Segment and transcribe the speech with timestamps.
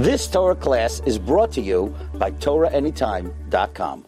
[0.00, 4.06] This Torah class is brought to you by TorahAnytime.com.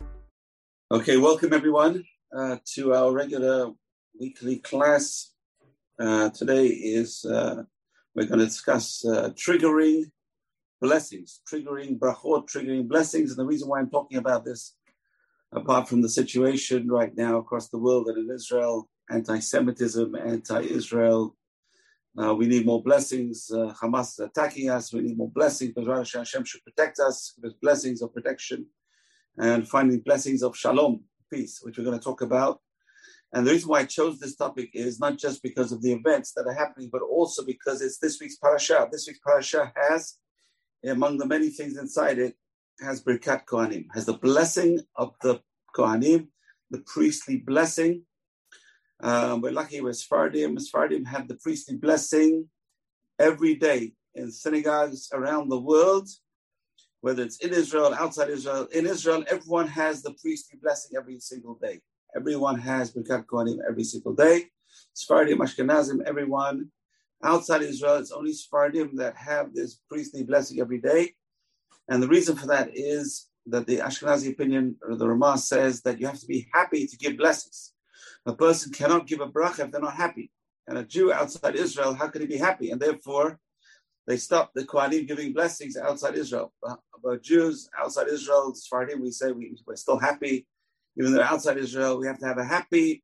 [0.91, 3.73] Okay, welcome everyone uh, to our regular
[4.19, 5.35] weekly class.
[6.01, 7.65] Uh, today is uh,
[8.15, 10.05] we're going to discuss uh, triggering
[10.81, 13.33] blessings, triggering brachot, triggering blessings.
[13.33, 14.75] And the reason why I'm talking about this,
[15.53, 21.37] apart from the situation right now across the world and in Israel, anti-Semitism, anti-Israel,
[22.19, 23.51] uh, we need more blessings.
[23.51, 24.93] Uh, Hamas is attacking us.
[24.93, 25.73] We need more blessings.
[25.75, 28.67] But Hashem should protect us with blessings of protection
[29.39, 32.61] and finding blessings of shalom, peace, which we're going to talk about.
[33.33, 36.33] And the reason why I chose this topic is not just because of the events
[36.35, 38.87] that are happening, but also because it's this week's parasha.
[38.93, 40.19] This week's parasha has,
[40.87, 42.35] among the many things inside it,
[42.83, 45.41] has Birkat Kohanim, has the blessing of the
[45.75, 46.29] Kohanim,
[46.71, 48.03] the priestly blessing
[49.03, 50.59] um, we're lucky with Sfardim.
[50.59, 52.49] Sfardim have the priestly blessing
[53.19, 56.09] every day in synagogues around the world,
[57.01, 58.69] whether it's in Israel, outside Israel.
[58.73, 61.81] In Israel, everyone has the priestly blessing every single day.
[62.15, 64.45] Everyone has Birkat Kohanim every single day.
[64.95, 66.71] Sfardim, Ashkenazim, everyone.
[67.25, 71.15] Outside Israel, it's only Sfardim that have this priestly blessing every day.
[71.89, 76.01] And the reason for that is that the Ashkenazi opinion, or the Ramah says that
[76.01, 77.72] you have to be happy to give blessings.
[78.27, 80.31] A person cannot give a bracha if they're not happy.
[80.69, 82.71] And a Jew outside Israel, how could he be happy?
[82.71, 83.39] And therefore,
[84.07, 86.53] they stopped the Kohanim giving blessings outside Israel.
[87.03, 90.47] But Jews outside Israel, Sephardim, we say we, we're still happy.
[90.99, 93.03] Even though outside Israel, we have to have a happy,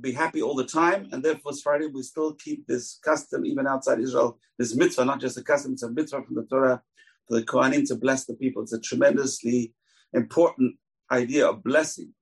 [0.00, 1.08] be happy all the time.
[1.12, 5.38] And therefore, Sephardim, we still keep this custom even outside Israel, this mitzvah, not just
[5.38, 6.82] a custom, it's a mitzvah from the Torah
[7.28, 8.62] for the Kohanim to bless the people.
[8.62, 9.74] It's a tremendously
[10.12, 10.76] important
[11.10, 12.14] idea of blessing.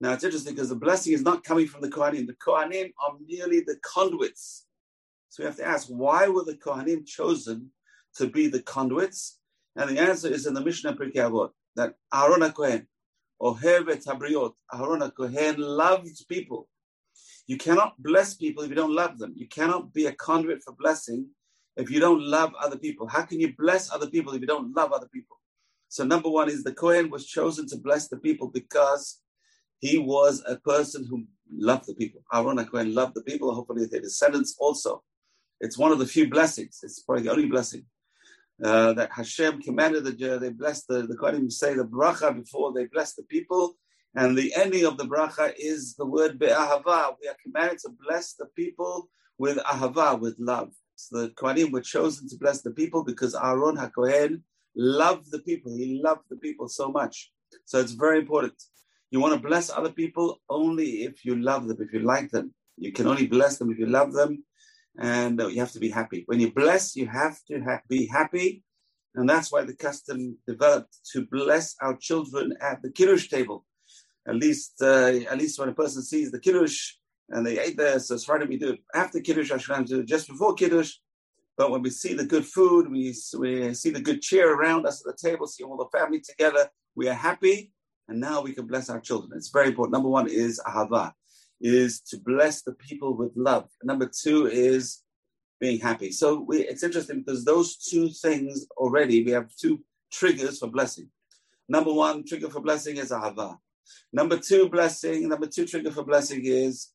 [0.00, 2.26] Now it's interesting because the blessing is not coming from the Kohanim.
[2.26, 4.66] The Kohanim are merely the conduits.
[5.30, 7.70] So we have to ask, why were the Kohanim chosen
[8.16, 9.38] to be the conduits?
[9.74, 12.86] And the answer is in the Mishnah Pirkei Avot that Aaron HaKohen,
[13.40, 16.68] Ohev et Habriot, Aaron HaKohen loved people.
[17.46, 19.32] You cannot bless people if you don't love them.
[19.36, 21.26] You cannot be a conduit for blessing
[21.76, 23.06] if you don't love other people.
[23.06, 25.36] How can you bless other people if you don't love other people?
[25.88, 29.20] So number one is the Kohen was chosen to bless the people because
[29.80, 32.22] he was a person who loved the people.
[32.32, 33.54] Aaron Cohen loved the people.
[33.54, 35.02] Hopefully, their descendants also.
[35.60, 36.80] It's one of the few blessings.
[36.82, 37.84] It's probably the only blessing
[38.62, 42.86] uh, that Hashem commanded that they bless the the Kohanim say the bracha before they
[42.86, 43.76] bless the people.
[44.14, 47.16] And the ending of the bracha is the word be'ahava.
[47.20, 50.72] We are commanded to bless the people with ahava, with love.
[50.94, 54.40] So the Kohanim were chosen to bless the people because Aaron HaKohen
[54.74, 55.76] loved the people.
[55.76, 57.30] He loved the people so much.
[57.66, 58.54] So it's very important.
[59.16, 62.52] You want to bless other people only if you love them, if you like them.
[62.76, 64.44] You can only bless them if you love them,
[64.98, 66.24] and uh, you have to be happy.
[66.26, 68.62] When you bless, you have to ha- be happy,
[69.14, 73.64] and that's why the custom developed to bless our children at the kiddush table.
[74.28, 76.92] At least, uh, at least when a person sees the kiddush
[77.30, 79.50] and they ate there, so it's far we do it after kiddush.
[79.50, 80.92] I do it just before kiddush.
[81.56, 85.00] But when we see the good food, we, we see the good cheer around us
[85.00, 87.72] at the table, see all the family together, we are happy
[88.08, 89.32] and now we can bless our children.
[89.36, 89.94] It's very important.
[89.94, 91.12] Number one is ahava,
[91.60, 93.68] is to bless the people with love.
[93.82, 95.02] Number two is
[95.60, 96.12] being happy.
[96.12, 99.80] So we, it's interesting because those two things already, we have two
[100.12, 101.08] triggers for blessing.
[101.68, 103.58] Number one trigger for blessing is ahava.
[104.12, 106.92] Number two blessing, number two trigger for blessing is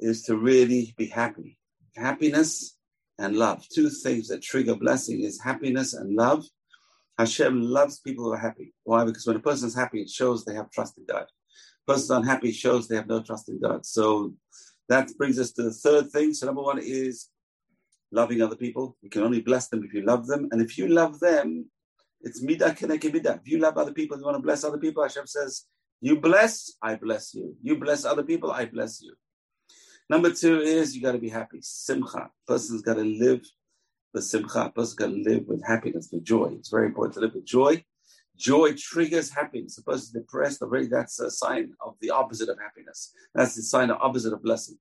[0.00, 1.58] is to really be happy.
[1.96, 2.76] Happiness
[3.18, 3.66] and love.
[3.68, 6.44] Two things that trigger blessing is happiness and love.
[7.18, 8.72] Hashem loves people who are happy.
[8.84, 9.04] Why?
[9.04, 11.26] Because when a person is happy, it shows they have trust in God.
[11.86, 13.84] A person unhappy shows they have no trust in God.
[13.84, 14.34] So
[14.88, 16.32] that brings us to the third thing.
[16.32, 17.28] So number one is
[18.12, 18.96] loving other people.
[19.02, 20.48] You can only bless them if you love them.
[20.52, 21.66] And if you love them,
[22.20, 23.40] it's midah keneged midah.
[23.40, 25.64] If you love other people, you want to bless other people, Hashem says,
[26.00, 27.56] you bless, I bless you.
[27.60, 29.14] You bless other people, I bless you.
[30.08, 31.58] Number two is you got to be happy.
[31.60, 32.30] Simcha.
[32.46, 33.42] Person's got to live
[34.14, 34.66] the simcha.
[34.66, 36.54] A person can live with happiness, with joy.
[36.58, 37.84] It's very important to live with joy.
[38.36, 39.78] Joy triggers happiness.
[39.78, 43.12] A person depressed already, that's a sign of the opposite of happiness.
[43.34, 44.78] That's the sign of opposite of blessing.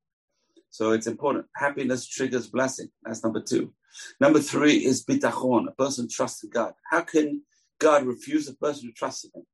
[0.69, 1.47] So it's important.
[1.55, 2.89] Happiness triggers blessing.
[3.03, 3.73] That's number two.
[4.19, 5.67] Number three is bitachon.
[5.67, 6.73] A person trusts in God.
[6.91, 7.41] How can
[7.79, 9.47] God refuse a person who trusts in Him?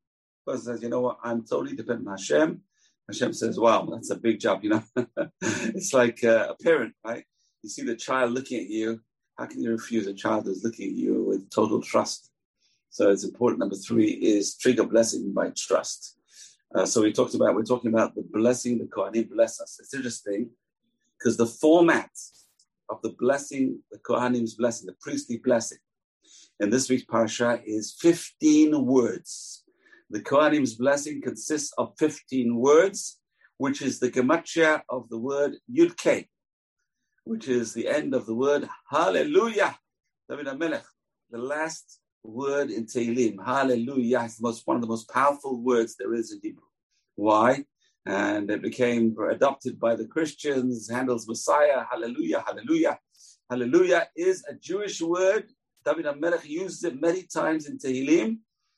[0.45, 2.61] A person says, you know what, I'm totally dependent on Hashem.
[3.07, 4.83] Hashem says, wow, that's a big job, you know.
[5.41, 7.23] it's like uh, a parent, right?
[7.61, 8.99] You see the child looking at you
[9.43, 12.31] how can you refuse a child who's looking at you with total trust?
[12.91, 13.59] So it's important.
[13.59, 16.17] Number three is trigger blessing by trust.
[16.73, 19.77] Uh, so we talked about we're talking about the blessing the Kohanim bless us.
[19.81, 20.49] It's interesting
[21.19, 22.09] because the format
[22.87, 25.79] of the blessing, the Kohanim's blessing, the priestly blessing,
[26.61, 29.65] in this week's parasha is 15 words.
[30.09, 33.19] The Kohanim's blessing consists of 15 words,
[33.57, 35.97] which is the gematria of the word Yud
[37.25, 39.77] which is the end of the word Hallelujah.
[40.29, 40.83] David HaMelech,
[41.31, 46.13] the last word in Tehillim, Hallelujah, is most, one of the most powerful words there
[46.13, 46.63] is in Hebrew.
[47.15, 47.65] Why?
[48.05, 52.99] And it became adopted by the Christians, Handel's Messiah, Hallelujah, Hallelujah.
[53.49, 55.45] Hallelujah is a Jewish word.
[55.85, 58.37] David HaMelech uses it many times in Tehillim,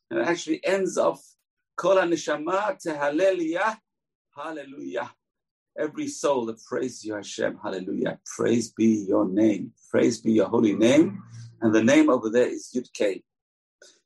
[0.09, 1.21] and it actually ends off
[1.77, 3.77] Kol HaNeshama Tehaleliyah,
[4.35, 5.11] Hallelujah.
[5.77, 8.19] Every soul that praises you, Hashem, Hallelujah.
[8.25, 9.73] Praise be your name.
[9.91, 11.21] Praise be your holy name.
[11.61, 13.23] And the name over there is Yud Kei.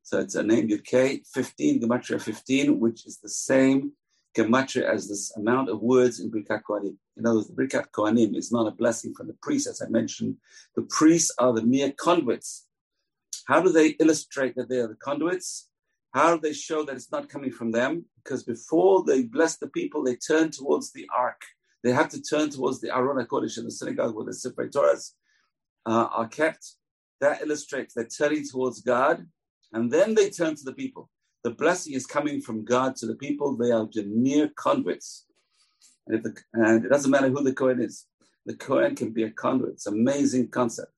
[0.02, 3.92] So it's a name Yud Kei, 15, Gematria 15, which is the same
[4.36, 6.98] gematria as this amount of words in Birkat Kohanim.
[7.18, 9.90] In other words, the Birkat Kohanim is not a blessing from the priests, as I
[9.90, 10.38] mentioned.
[10.76, 12.68] The priests are the mere conduits.
[13.48, 15.70] How do they illustrate that they are the conduits?
[16.14, 18.06] How do they show that it's not coming from them?
[18.24, 21.42] Because before they bless the people, they turn towards the ark.
[21.84, 25.14] They have to turn towards the Aron HaKodesh in the synagogue where the Sefer Torahs
[25.86, 26.76] uh, are kept.
[27.22, 29.26] That illustrates they're turning towards God,
[29.74, 31.10] and then they turn to the people.
[31.44, 33.56] The blessing is coming from God to the people.
[33.56, 35.26] They are the mere conduits.
[36.08, 38.06] And, the, and it doesn't matter who the Kohen is.
[38.46, 39.74] The Kohen can be a conduit.
[39.74, 40.94] It's an amazing concept.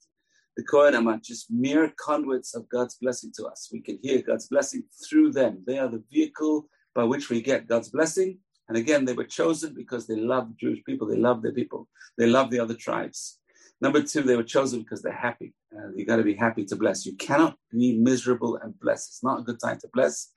[0.58, 3.70] The Kohen are just mere conduits of God's blessing to us.
[3.72, 5.64] We can hear God's blessing through them.
[5.66, 8.40] They are the vehicle by which we get God's blessing.
[8.72, 11.06] And again, they were chosen because they love Jewish people.
[11.06, 11.90] They love their people.
[12.18, 13.38] They love the other tribes.
[13.82, 15.54] Number two, they were chosen because they're happy.
[15.78, 17.06] Uh, you got to be happy to bless.
[17.06, 19.10] You cannot be miserable and bless.
[19.10, 20.32] It's not a good time to bless.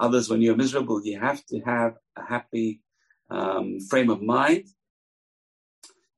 [0.00, 2.80] Others, when you're miserable, you have to have a happy
[3.28, 4.64] um, frame of mind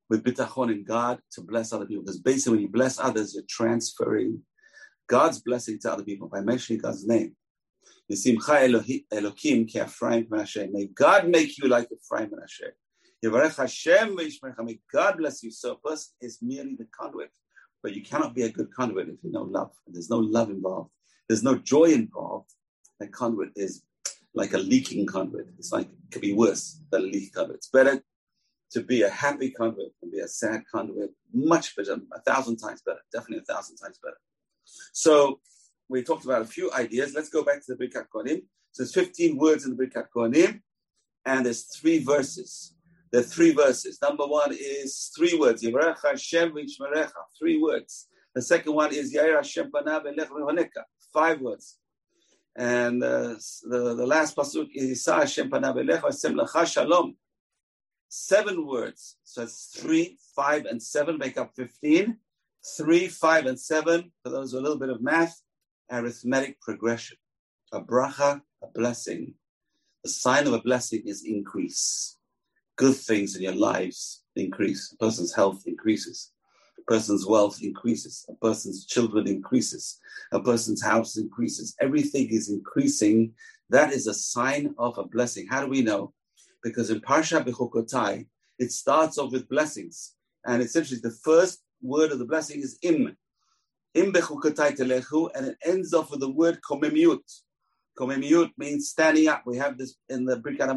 [0.08, 2.04] with bitachon in God to bless other people.
[2.04, 4.42] Because basically, when you bless others, you're transferring
[5.08, 7.34] God's blessing to other people by mentioning God's name.
[8.08, 8.36] May
[10.94, 12.74] God make you like Ephraim and Asher.
[13.22, 15.50] May God bless you.
[15.50, 17.30] So a person is merely the conduit,
[17.82, 19.72] but you cannot be a good conduit if you know love.
[19.88, 20.90] There's no love involved.
[21.28, 22.52] There's no joy involved.
[23.00, 23.82] That conduit is
[24.34, 25.48] like a leaking conduit.
[25.58, 27.56] It's like it could be worse than a leaking conduit.
[27.56, 28.04] It's better
[28.70, 31.10] to be a happy conduit than be a sad conduit.
[31.32, 33.00] Much better, a thousand times better.
[33.12, 34.18] Definitely a thousand times better.
[34.92, 35.40] So
[35.88, 37.14] we talked about a few ideas.
[37.14, 38.42] Let's go back to the Birkat Kohanim.
[38.72, 40.60] So there's 15 words in the Birkat Kohanim,
[41.24, 42.74] and there's three verses.
[43.12, 43.98] There are three verses.
[44.02, 45.62] Number one is three words.
[45.62, 46.54] Hashem
[47.38, 48.08] Three words.
[48.34, 49.70] The second one is Yair Hashem
[51.12, 51.78] Five words.
[52.58, 53.34] And uh,
[53.64, 57.16] the, the last pasuk is Isa Hashem Panav Shalom.
[58.08, 59.16] Seven words.
[59.24, 62.16] So it's three, five, and seven make up 15.
[62.76, 65.40] Three, five, and seven, for those with a little bit of math,
[65.90, 67.16] arithmetic progression.
[67.72, 69.34] A bracha, a blessing.
[70.04, 72.16] The sign of a blessing is increase.
[72.76, 74.92] Good things in your lives increase.
[74.92, 76.32] A person's health increases.
[76.78, 78.24] A person's wealth increases.
[78.28, 79.98] A person's children increases.
[80.32, 81.74] A person's house increases.
[81.80, 83.32] Everything is increasing.
[83.70, 85.46] That is a sign of a blessing.
[85.48, 86.12] How do we know?
[86.62, 88.26] Because in Parsha Bechukotai,
[88.58, 90.14] it starts off with blessings.
[90.44, 93.16] And essentially, the first word of the blessing is im.
[93.96, 97.20] Telechu, and it ends off with the word komemiut.
[97.99, 99.42] Komemiut means standing up.
[99.47, 100.68] We have this in the Birkat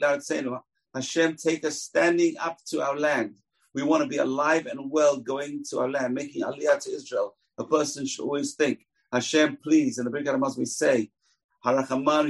[0.00, 0.60] la'atzenu.
[0.94, 3.36] Hashem, take us standing up to our land.
[3.74, 7.36] We want to be alive and well going to our land, making aliyah to Israel.
[7.58, 9.98] A person should always think, Hashem, please.
[9.98, 11.10] In the Birkat Hamazon we say,
[11.64, 12.28] Harachaman.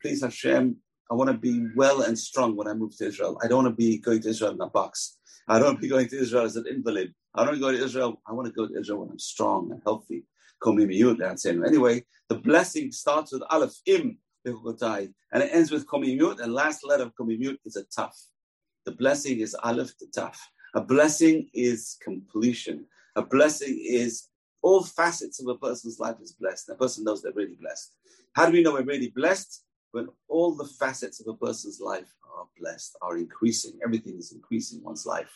[0.00, 0.76] Please, Hashem,
[1.10, 3.38] I want to be well and strong when I move to Israel.
[3.42, 5.18] I don't want to be going to Israel in a box.
[5.50, 7.12] I don't want to be going to Israel as an invalid.
[7.34, 8.22] I don't go to Israel.
[8.24, 10.22] I want to go to Israel when I'm strong and healthy.
[10.64, 16.86] Anyway, the blessing starts with Aleph, Im, and it ends with Komimut, and the last
[16.86, 18.12] letter of Komimut is a Taf.
[18.84, 20.36] The blessing is Aleph to Taf.
[20.74, 22.86] A blessing is completion.
[23.16, 24.28] A blessing is
[24.62, 26.68] all facets of a person's life is blessed.
[26.68, 27.92] A person knows they're really blessed.
[28.34, 29.64] How do we know we're really blessed?
[29.92, 34.78] When all the facets of a person's life are blessed, are increasing, everything is increasing
[34.78, 35.30] in one's life.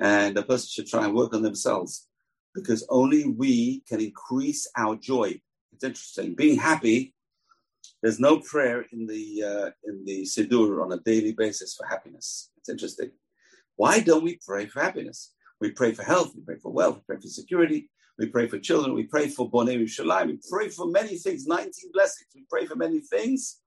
[0.00, 2.08] And a person should try and work on themselves
[2.54, 5.40] because only we can increase our joy.
[5.72, 6.34] It's interesting.
[6.34, 7.14] Being happy,
[8.02, 12.50] there's no prayer in the uh, in the Siddur on a daily basis for happiness.
[12.58, 13.10] It's interesting.
[13.76, 15.34] Why don't we pray for happiness?
[15.60, 18.58] We pray for health, we pray for wealth, we pray for security, we pray for
[18.58, 22.66] children, we pray for Bonei Yerushalayim, we pray for many things, 19 blessings, we pray
[22.66, 23.60] for many things,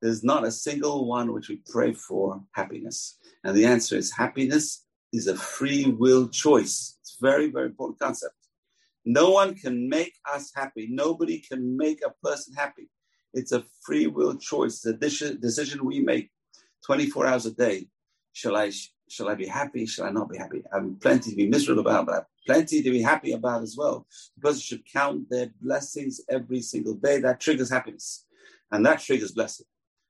[0.00, 3.18] there's not a single one which we pray for happiness.
[3.44, 6.98] And the answer is happiness is a free will choice.
[7.00, 8.34] It's very, very important concept.
[9.04, 10.86] No one can make us happy.
[10.90, 12.88] Nobody can make a person happy.
[13.32, 14.84] It's a free will choice.
[14.84, 16.30] A decision we make
[16.84, 17.88] 24 hours a day.
[18.32, 18.70] Shall I,
[19.08, 19.86] shall I be happy?
[19.86, 20.62] Shall I not be happy?
[20.72, 23.62] I have plenty to be miserable about, but I have plenty to be happy about
[23.62, 24.06] as well.
[24.36, 27.20] Because you should count their blessings every single day.
[27.20, 28.26] That triggers happiness.
[28.70, 29.66] And that triggers blessing.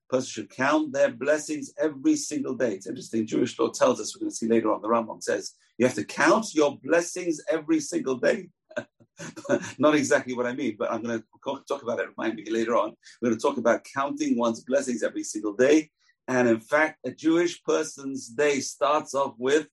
[0.09, 2.75] Person should count their blessings every single day.
[2.75, 3.27] It's interesting.
[3.27, 5.95] Jewish law tells us, we're going to see later on, the Rambam says, you have
[5.97, 8.49] to count your blessings every single day.
[9.79, 12.09] Not exactly what I mean, but I'm going to talk about it.
[12.17, 12.95] Remind me later on.
[13.21, 15.91] We're going to talk about counting one's blessings every single day.
[16.27, 19.67] And in fact, a Jewish person's day starts off with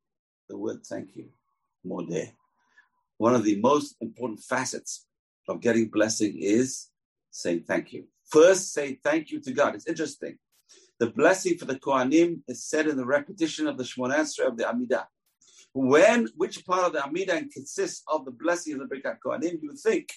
[0.48, 1.30] the word thank you,
[1.86, 2.32] modeh.
[3.18, 5.06] One of the most important facets
[5.48, 6.88] of getting blessing is
[7.32, 8.06] saying thank you.
[8.29, 9.75] First, say thank you to God.
[9.75, 10.38] It's interesting.
[11.00, 14.58] The blessing for the Kohanim is said in the repetition of the Shemona Esrei of
[14.58, 15.05] the Amidah.
[15.74, 19.74] When, which part of the Amidah consists of the blessing of the Birkat Kohanim, you
[19.75, 20.10] think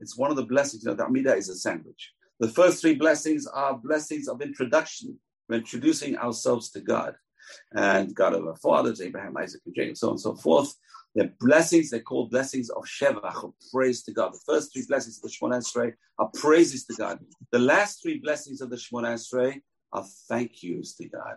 [0.00, 0.82] it's one of the blessings.
[0.82, 2.12] You know, the Amidah is a sandwich.
[2.40, 5.18] The first three blessings are blessings of introduction.
[5.52, 7.16] Introducing ourselves to God
[7.72, 10.74] and God of our fathers, Abraham, Isaac, and Jacob, so on and so forth.
[11.14, 14.34] The blessings, they're called blessings of Shevach, of praise to God.
[14.34, 17.20] The first three blessings of the Shemona Esrei are praises to God.
[17.52, 19.60] The last three blessings of the Shemona Esrei
[19.92, 21.36] are thank yous to God.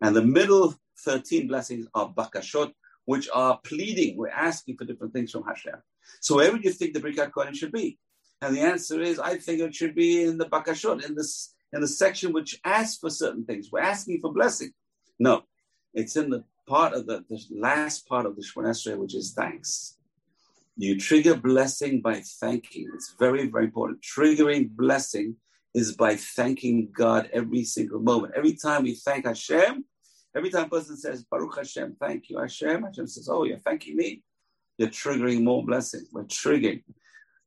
[0.00, 2.72] And the middle 13 blessings are bakashot,
[3.04, 4.16] which are pleading.
[4.16, 5.74] We're asking for different things from Hashem.
[6.20, 7.98] So where would you think the Birkat Kohanim should be?
[8.40, 11.80] And the answer is, I think it should be in the bakashot, in this in
[11.80, 13.70] the section which asks for certain things.
[13.72, 14.72] We're asking for blessing.
[15.18, 15.42] No,
[15.92, 19.32] it's in the part of the, the last part of the Shemona Esrei, which is
[19.32, 19.96] thanks.
[20.76, 22.90] You trigger blessing by thanking.
[22.94, 24.02] It's very, very important.
[24.02, 25.36] Triggering blessing
[25.72, 28.34] is by thanking God every single moment.
[28.36, 29.84] Every time we thank Hashem,
[30.36, 33.96] every time a person says, Baruch Hashem, thank you, Hashem, Hashem says, Oh, you're thanking
[33.96, 34.22] me.
[34.78, 36.06] You're triggering more blessing.
[36.12, 36.82] We're triggering.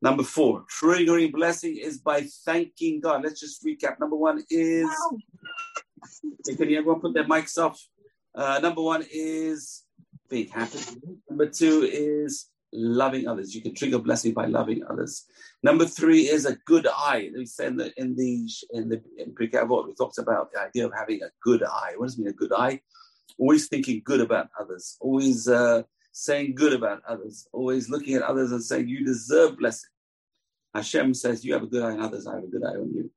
[0.01, 3.23] Number four, triggering blessing is by thanking God.
[3.23, 3.99] Let's just recap.
[3.99, 5.17] Number one is, wow.
[6.45, 7.81] can everyone put their mics off?
[8.37, 9.83] Uh, number one is
[10.29, 10.79] being happy.
[11.27, 13.55] Number two is loving others.
[13.55, 15.25] You can trigger blessing by loving others.
[15.63, 17.31] Number three is a good eye.
[17.35, 20.93] We said in the in the in the in we talked about the idea of
[20.95, 21.93] having a good eye.
[21.97, 22.81] What does mean a good eye?
[23.39, 24.97] Always thinking good about others.
[25.01, 27.47] Always uh, saying good about others.
[27.51, 29.89] Always looking at others and saying you deserve blessing.
[30.75, 32.27] Hashem says you have a good eye on others.
[32.27, 33.09] I have a good eye on you.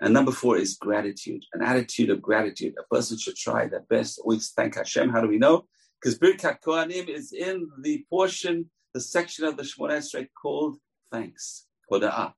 [0.00, 2.74] And number four is gratitude, an attitude of gratitude.
[2.78, 5.10] A person should try their best, always thank Hashem.
[5.10, 5.66] How do we know?
[6.00, 10.76] Because Birkat Kohanim is in the portion, the section of the Shemona Esrei called
[11.10, 12.32] thanks, Hoda'ah.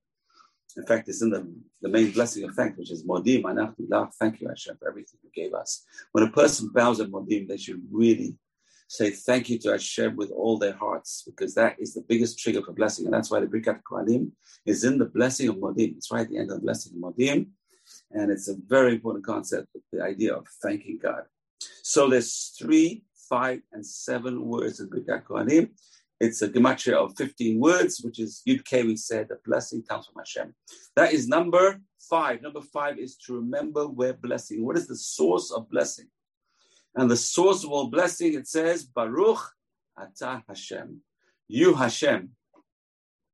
[0.76, 1.50] In fact, it's in the,
[1.82, 5.30] the main blessing of thanks, which is Modim, Anachtillah, thank you, Hashem, for everything you
[5.34, 5.84] gave us.
[6.12, 8.36] When a person bows at Modim, they should really
[8.88, 12.62] say thank you to Hashem with all their hearts, because that is the biggest trigger
[12.62, 13.06] for blessing.
[13.06, 14.30] And that's why the Birkat Kohanim
[14.66, 15.96] is in the blessing of Modim.
[15.96, 17.48] It's right at the end of the blessing of Modim.
[18.12, 21.24] And it's a very important concept, the idea of thanking God.
[21.82, 25.70] So there's three, five, and seven words in Birkat Kohanim.
[26.20, 30.06] It's a gematria of 15 words, which is Yud K, we said, the blessing comes
[30.06, 30.54] from Hashem.
[30.96, 32.40] That is number five.
[32.40, 36.06] Number five is to remember where blessing, what is the source of blessing?
[36.96, 39.40] And the source of all blessing, it says, Baruch
[39.98, 41.00] Atah Hashem.
[41.48, 42.30] You Hashem.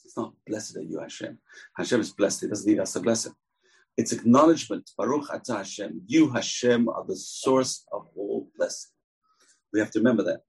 [0.04, 1.38] It's not blessed are you Hashem.
[1.76, 2.42] Hashem is blessed.
[2.42, 3.34] He doesn't need us to bless him.
[3.96, 4.90] It's acknowledgement.
[4.96, 6.02] Baruch Atah Hashem.
[6.06, 8.90] You Hashem are the source of all blessing.
[9.72, 10.42] We have to remember that.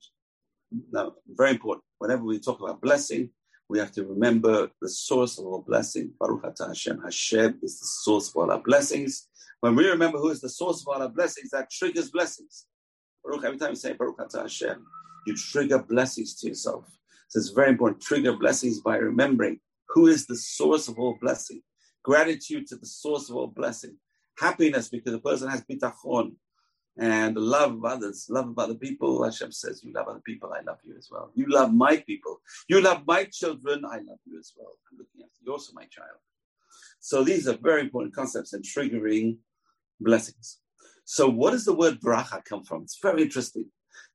[0.92, 1.84] Now, very important.
[2.00, 3.30] Whenever we talk about blessing,
[3.68, 6.12] we have to remember the source of all blessing.
[6.18, 7.02] Baruch Atah Hashem.
[7.02, 9.28] Hashem is the source of all our blessings.
[9.60, 12.66] When we remember who is the source of all our blessings, that triggers blessings.
[13.24, 14.86] Baruch, every time you say Baruch Atah Hashem,
[15.26, 16.86] you trigger blessings to yourself.
[17.28, 18.02] So it's very important.
[18.02, 19.60] Trigger blessings by remembering
[19.90, 21.62] who is the source of all blessing.
[22.04, 23.98] Gratitude to the source of all blessing.
[24.38, 26.34] Happiness because the person has bitachon
[26.98, 29.24] and the love of others, love of other people.
[29.24, 31.32] Hashem says, You love other people, I love you as well.
[31.36, 32.42] You love my people.
[32.68, 34.74] You love my children, I love you as well.
[34.92, 35.52] I'm looking after you.
[35.52, 36.18] Also my child.
[37.00, 39.38] So these are very important concepts in triggering
[40.00, 40.61] blessings.
[41.14, 42.84] So, what does the word bracha come from?
[42.84, 43.66] It's very interesting.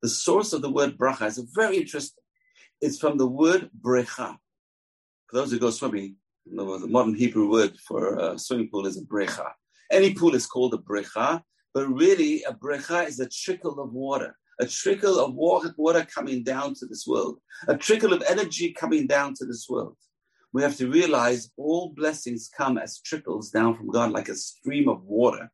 [0.01, 2.23] The source of the word bracha is very interesting.
[2.81, 4.35] It's from the word brecha.
[5.27, 6.15] For those who go swimming,
[6.47, 9.51] the modern Hebrew word for a swimming pool is a brecha.
[9.91, 14.35] Any pool is called a brecha, but really a brecha is a trickle of water,
[14.59, 17.37] a trickle of water coming down to this world,
[17.67, 19.97] a trickle of energy coming down to this world.
[20.51, 24.89] We have to realize all blessings come as trickles down from God, like a stream
[24.89, 25.51] of water.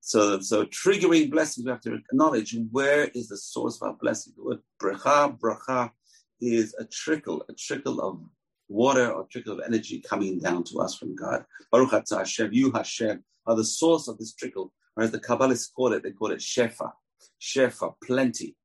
[0.00, 4.32] So, so triggering blessings, we have to acknowledge where is the source of our blessing.
[4.36, 5.90] The word bracha, bracha
[6.40, 8.20] is a trickle, a trickle of
[8.68, 11.44] water or trickle of energy coming down to us from God.
[11.70, 15.72] Baruch Atah Hashem, you Hashem are the source of this trickle, or as the Kabbalists
[15.74, 16.92] call it, they call it Shefa,
[17.40, 18.56] Shefa, plenty.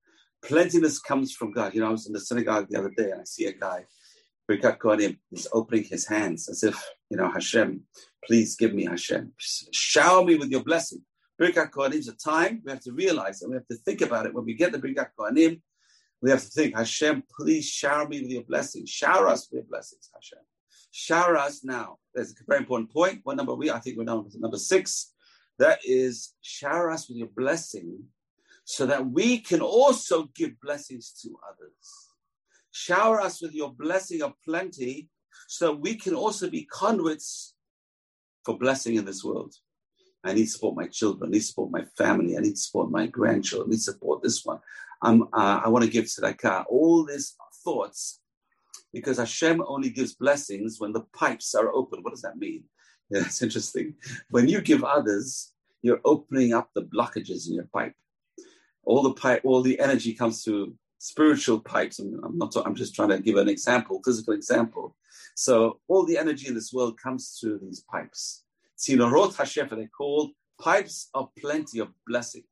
[0.43, 1.73] Plentiness comes from God.
[1.73, 3.85] You know, I was in the synagogue the other day and I see a guy,
[4.49, 7.81] Birkat Kohanim, he's opening his hands as if, you know, Hashem,
[8.25, 9.33] please give me Hashem.
[9.39, 11.01] Shower me with your blessing.
[11.39, 14.25] Birkat Kohanim is a time we have to realize and we have to think about
[14.25, 15.61] it when we get the Birkat Kohanim
[16.21, 18.89] we have to think, Hashem, please shower me with your blessings.
[18.89, 20.39] Shower us with your blessings, Hashem.
[20.91, 21.97] Shower us now.
[22.13, 23.19] There's a very important point.
[23.23, 23.69] What number we?
[23.69, 25.13] I think we're number, number six.
[25.59, 28.05] That is, shower us with your blessing
[28.63, 32.09] so that we can also give blessings to others.
[32.71, 35.09] Shower us with your blessing of plenty
[35.47, 37.53] so we can also be conduits
[38.43, 39.53] for blessing in this world.
[40.25, 41.29] I need to support my children.
[41.29, 42.37] I need to support my family.
[42.37, 43.69] I need to support my grandchildren.
[43.69, 44.59] I need to support this one.
[45.01, 46.65] I'm, uh, I want to give tzedakah.
[46.67, 48.21] All these thoughts,
[48.93, 52.01] because Hashem only gives blessings when the pipes are open.
[52.01, 52.63] What does that mean?
[53.11, 53.93] Yeah, it's interesting.
[54.31, 55.53] When you give others,
[55.83, 57.93] you're opening up the blockages in your pipe.
[58.83, 61.99] All the pipe, all the energy comes through spiritual pipes.
[61.99, 62.55] I'm, I'm not.
[62.65, 64.95] I'm just trying to give an example, physical example.
[65.35, 68.44] So all the energy in this world comes through these pipes.
[68.77, 72.43] Tzinorot Hashem, they're called pipes of plenty of blessing.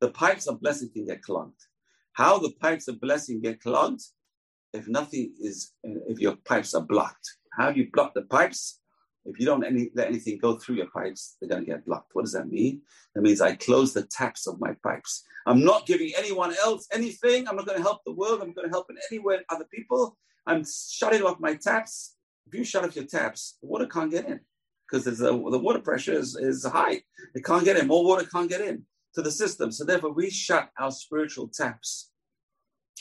[0.00, 1.60] The pipes of blessing can get clogged.
[2.12, 4.02] How the pipes of blessing get clogged?
[4.72, 7.36] If nothing is, if your pipes are blocked.
[7.52, 8.80] How do you block the pipes?
[9.24, 12.10] If you don't any, let anything go through your pipes, they're going to get blocked.
[12.12, 12.82] What does that mean?
[13.14, 15.22] That means I close the taps of my pipes.
[15.46, 17.46] I'm not giving anyone else anything.
[17.46, 18.40] I'm not going to help the world.
[18.42, 20.18] I'm going to help in any way other people.
[20.46, 22.16] I'm shutting off my taps.
[22.46, 24.40] If you shut off your taps, water can't get in
[24.92, 27.00] because the water pressure is, is high.
[27.34, 27.86] It can't get in.
[27.86, 28.84] More water can't get in
[29.14, 29.72] to the system.
[29.72, 32.10] So therefore, we shut our spiritual taps,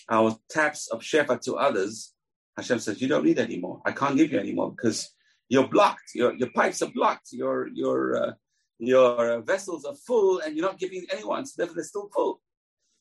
[0.10, 2.14] our taps of shefa to others.
[2.56, 3.82] Hashem says, you don't need anymore.
[3.86, 5.10] I can't give you anymore because
[5.50, 6.16] you're blocked.
[6.16, 7.34] Your, your pipes are blocked.
[7.34, 8.32] Your, your, uh,
[8.80, 11.46] your vessels are full and you're not giving anyone.
[11.46, 12.42] So therefore, they're still full.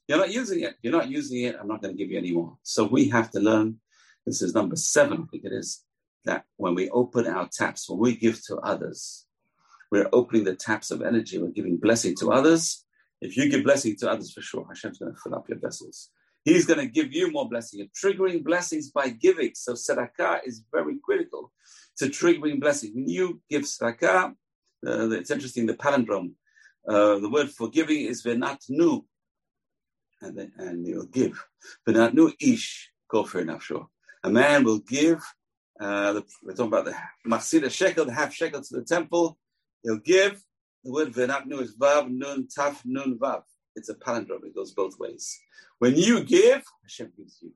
[0.08, 0.74] You're not using it.
[0.82, 1.56] You're not using it.
[1.60, 2.56] I'm not going to give you anymore.
[2.64, 3.76] So we have to learn.
[4.26, 5.84] This is number seven, I think it is,
[6.24, 9.26] that when we open our taps, when we give to others,
[9.90, 11.38] we're opening the taps of energy.
[11.38, 12.84] We're giving blessing to others.
[13.20, 16.10] If you give blessing to others, for sure, Hashem's going to fill up your vessels.
[16.44, 17.80] He's going to give you more blessing.
[17.80, 19.50] You're triggering blessings by giving.
[19.54, 21.52] So tzedakah is very critical
[21.98, 22.92] to triggering blessing.
[22.94, 24.34] When you give tzedakah,
[24.86, 26.32] uh, it's interesting, the palindrome,
[26.88, 29.04] uh, the word for giving is venatnu,
[30.22, 31.44] and, and you'll give.
[31.86, 32.90] Venatnu ish,
[33.34, 33.86] enough, sure.
[34.24, 35.20] A man will give,
[35.80, 36.94] uh, the, we're talking about the
[37.26, 39.38] masida shekel, the half shekel to the temple.
[39.82, 40.42] He'll give,
[40.84, 43.42] the word venatnu is vav, nun, taf, nun, vav.
[43.74, 44.44] It's a palindrome.
[44.44, 45.40] It goes both ways.
[45.78, 47.52] When you give, Hashem gives you.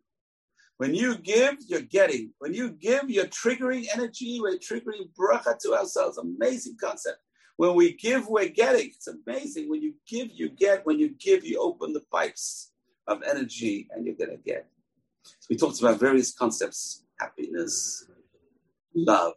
[0.78, 2.32] When you give, you're getting.
[2.38, 4.40] When you give, you're triggering energy.
[4.40, 6.16] We're triggering bracha to ourselves.
[6.16, 7.18] Amazing concept.
[7.56, 8.86] When we give, we're getting.
[8.86, 9.68] It's amazing.
[9.68, 10.86] When you give, you get.
[10.86, 12.72] When you give, you open the pipes
[13.06, 14.66] of energy and you're going to get.
[15.24, 18.06] So we talked about various concepts happiness,
[18.94, 19.34] love,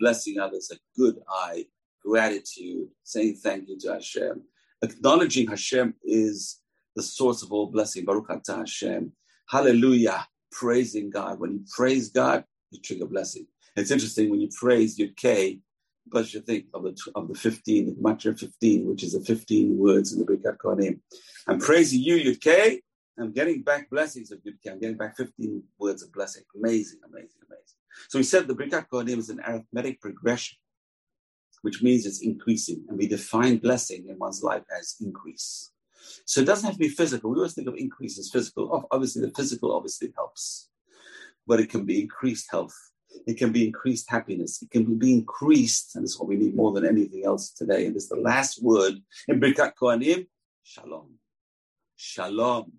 [0.00, 1.66] blessing others, a good eye,
[2.04, 4.42] gratitude, saying thank you to Hashem.
[4.82, 6.60] Acknowledging Hashem is
[6.94, 8.04] the source of all blessing.
[8.04, 9.12] Baruch atah Hashem.
[9.48, 10.26] Hallelujah.
[10.52, 11.40] Praising God.
[11.40, 13.46] When you praise God, you trigger blessing.
[13.76, 15.60] It's interesting when you praise Yud K,
[16.06, 19.76] but you think of the of the 15, the Gematria 15, which is the 15
[19.78, 21.00] words in the Birkat Kohanim.
[21.48, 22.80] I'm praising you, Yud K.
[23.18, 24.70] I'm getting back blessings of Yud K.
[24.70, 26.42] I'm getting back 15 words of blessing.
[26.56, 27.78] Amazing, amazing, amazing.
[28.08, 30.56] So we said the Birkat Kohanim is an arithmetic progression
[31.64, 32.84] which means it's increasing.
[32.88, 35.72] And we define blessing in one's life as increase.
[36.26, 37.30] So it doesn't have to be physical.
[37.30, 38.68] We always think of increase as physical.
[38.70, 40.68] Oh, obviously, the physical obviously helps,
[41.46, 42.76] but it can be increased health.
[43.26, 44.60] It can be increased happiness.
[44.60, 47.86] It can be increased, and is what we need more than anything else today.
[47.86, 48.94] And it's the last word
[49.28, 50.26] in Birkat Kohanim,
[50.64, 51.14] shalom.
[51.96, 52.72] Shalom.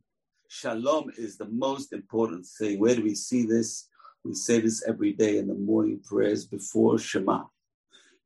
[0.48, 2.80] Shalom is the most important thing.
[2.80, 3.90] Where do we see this?
[4.26, 7.44] We say this every day in the morning prayers before Shema.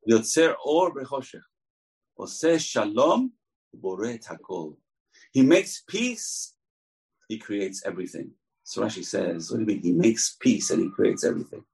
[0.10, 1.42] Yotzer or bechoshech.
[2.18, 3.34] Ose shalom
[3.78, 4.78] boret hakol.
[5.34, 6.54] He makes peace,
[7.28, 8.32] he creates everything.
[8.64, 9.82] So Rashi says, what do you mean?
[9.82, 11.66] He makes peace and he creates everything.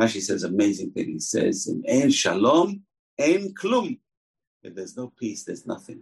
[0.00, 1.06] Rashi says amazing thing.
[1.06, 2.82] He says, in en shalom,
[3.18, 3.98] en klum.
[4.62, 6.00] If there's no peace, there's nothing.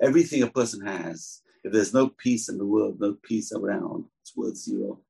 [0.00, 4.36] Everything a person has, if there's no peace in the world, no peace around, it's
[4.36, 5.00] worth zero.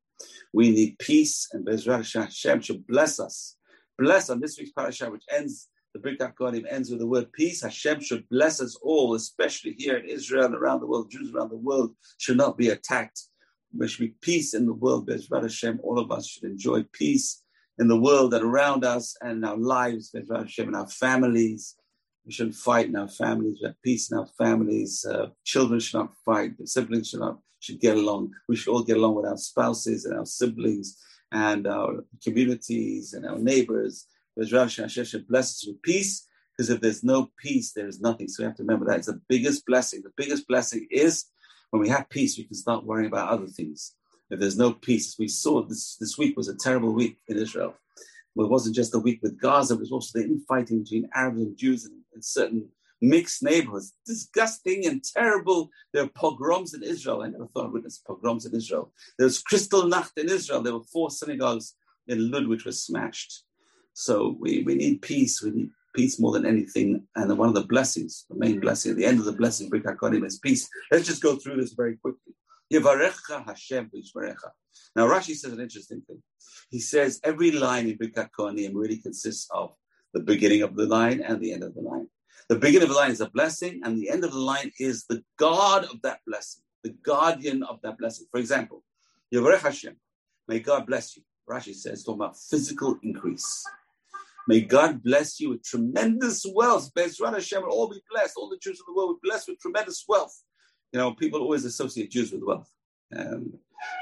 [0.53, 3.57] We need peace, and Bezrat Hashem should bless us.
[3.99, 7.63] Bless on this week's parasha, which ends the Birkat Kohanim ends with the word peace.
[7.63, 11.11] Hashem should bless us all, especially here in Israel and around the world.
[11.11, 13.23] Jews around the world should not be attacked.
[13.73, 15.09] There should be peace in the world.
[15.09, 17.43] Bezrat Hashem, all of us should enjoy peace
[17.79, 21.77] in the world and around us and our lives, Hashem, in our families.
[22.27, 23.59] We shouldn't fight in our families.
[23.61, 25.05] We have peace in our families.
[25.05, 26.53] Uh, children should not fight.
[26.65, 28.33] Siblings should not should get along.
[28.49, 30.99] We should all get along with our spouses and our siblings
[31.33, 34.07] and our communities and our neighbors.
[34.41, 38.29] Should bless us with peace because if there's no peace, there is nothing.
[38.29, 40.03] So we have to remember that it's the biggest blessing.
[40.03, 41.25] The biggest blessing is
[41.71, 43.95] when we have peace, we can start worrying about other things.
[44.31, 47.75] If there's no peace, we saw this this week was a terrible week in Israel.
[48.35, 51.41] Well, it wasn't just a week with Gaza, it was also the infighting between Arabs
[51.41, 52.69] and Jews in, in certain
[53.01, 53.95] mixed neighborhoods.
[54.07, 55.71] Disgusting and terrible.
[55.93, 57.23] There are pogroms in Israel.
[57.23, 58.93] I never thought I'd witness pogroms in Israel.
[59.19, 60.63] There was Kristallnacht in Israel.
[60.63, 61.75] There were four synagogues
[62.07, 63.45] in Lud which were smashed.
[63.95, 65.43] So we, we need peace.
[65.43, 67.07] We need peace more than anything.
[67.17, 70.25] And one of the blessings, the main blessing, the end of the blessing, Birkat Kohanim,
[70.25, 70.69] is peace.
[70.91, 72.35] Let's just go through this very quickly.
[72.71, 73.91] Hashem
[74.95, 76.23] Now Rashi says an interesting thing.
[76.71, 79.73] He says every line in Birkat Kohanim really consists of
[80.13, 82.09] the beginning of the line and the end of the line.
[82.49, 85.05] The beginning of the line is a blessing, and the end of the line is
[85.05, 88.27] the God of that blessing, the guardian of that blessing.
[88.31, 88.85] For example,
[89.35, 89.97] Yevarech Hashem,
[90.47, 91.23] may God bless you.
[91.49, 93.65] Rashi says, talking about physical increase.
[94.47, 96.91] May God bless you with tremendous wealth.
[96.95, 98.35] Bezrat Hashem will all be blessed.
[98.39, 100.43] All the Jews of the world will be blessed with tremendous wealth.
[100.93, 102.71] You know, people always associate Jews with wealth.
[103.15, 103.59] Um,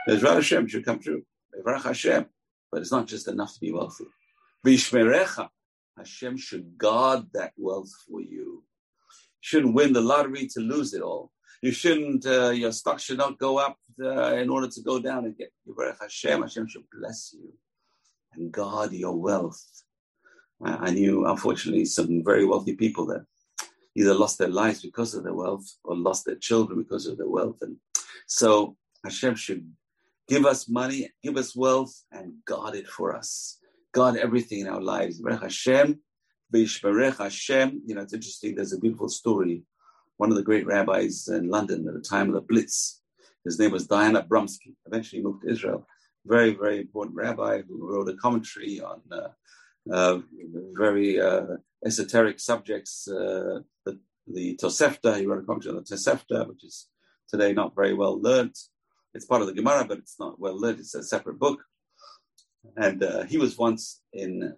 [0.07, 1.23] and Bezrat Hashem should come true.
[1.67, 2.27] Hashem.
[2.71, 4.05] But it's not just enough to be wealthy.
[4.65, 5.49] Bishmerecha.
[5.97, 8.29] Hashem should guard that wealth for you.
[8.29, 8.63] You
[9.41, 11.33] shouldn't win the lottery to lose it all.
[11.63, 15.25] You shouldn't, uh, your stock should not go up uh, in order to go down
[15.27, 15.49] again.
[16.01, 17.53] Hashem, Hashem should bless you
[18.35, 19.63] and guard your wealth.
[20.63, 23.25] I knew, unfortunately, some very wealthy people that
[23.95, 27.29] either lost their lives because of their wealth or lost their children because of their
[27.29, 27.59] wealth.
[27.63, 27.77] And
[28.27, 29.71] so Hashem should
[30.29, 33.59] give us money, give us wealth, and guard it for us.
[33.97, 35.23] Guard everything in our lives.
[35.27, 35.99] Hashem,
[36.53, 37.83] Hashem.
[37.87, 38.55] You know, it's interesting.
[38.55, 39.63] There's a beautiful story.
[40.19, 43.01] One of the great rabbis in London at the time of the Blitz,
[43.43, 44.75] his name was Dayan Abramsky.
[44.85, 45.87] Eventually moved to Israel.
[46.27, 49.29] Very, very important rabbi who wrote a commentary on uh,
[49.91, 50.19] uh,
[50.75, 53.09] very uh, esoteric subjects.
[53.09, 56.89] Uh, the, the Tosefta, he wrote a commentary on the Tosefta, which is
[57.31, 58.57] today not very well learned.
[59.15, 60.81] It's part of the Gemara, but it's not well learned.
[60.81, 61.63] It's a separate book.
[62.77, 64.55] And uh, he was once in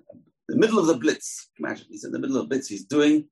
[0.48, 1.50] the middle of the Blitz.
[1.58, 2.68] Imagine he's in the middle of the Blitz.
[2.68, 3.28] He's doing,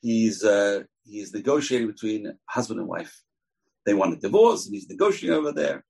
[0.00, 3.22] he's uh, he's negotiating between husband and wife.
[3.84, 5.84] They want a divorce, and he's negotiating over there.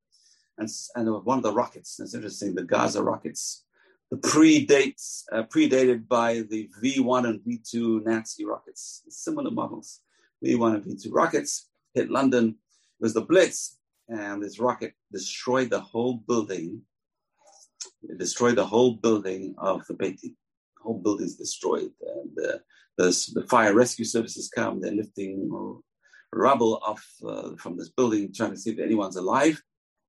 [0.59, 3.65] And, and one of the rockets, it's interesting, the Gaza rockets
[4.11, 10.01] the predates uh, predated by the V1 and V2 Nazi rockets, similar models.
[10.45, 12.51] V1 and V2 rockets hit London.
[12.51, 16.83] It was the Blitz, and this rocket destroyed the whole building.
[18.03, 20.35] It destroyed the whole building of the Beit The
[20.83, 22.59] whole building is destroyed, and uh,
[22.99, 24.81] the, the fire rescue services come.
[24.81, 25.51] They're lifting
[26.33, 29.61] rubble off uh, from this building, trying to see if anyone's alive.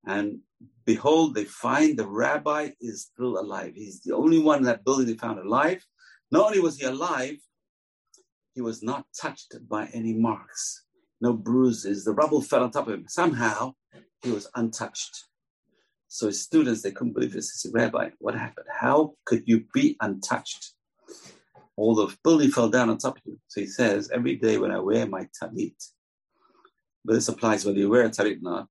[0.05, 0.39] And
[0.85, 3.73] behold, they find the rabbi is still alive.
[3.75, 5.83] He's the only one in that building they found alive.
[6.31, 7.37] Not only was he alive,
[8.53, 10.83] he was not touched by any marks,
[11.21, 12.03] no bruises.
[12.03, 13.05] The rubble fell on top of him.
[13.07, 13.73] Somehow,
[14.23, 15.25] he was untouched.
[16.07, 17.51] So his students, they couldn't believe this.
[17.51, 18.67] They said, Rabbi, what happened?
[18.69, 20.71] How could you be untouched?
[21.75, 23.39] All the building fell down on top of you.
[23.47, 25.75] So he says, every day when I wear my talit,
[27.05, 28.67] but this applies whether you wear a talit or not,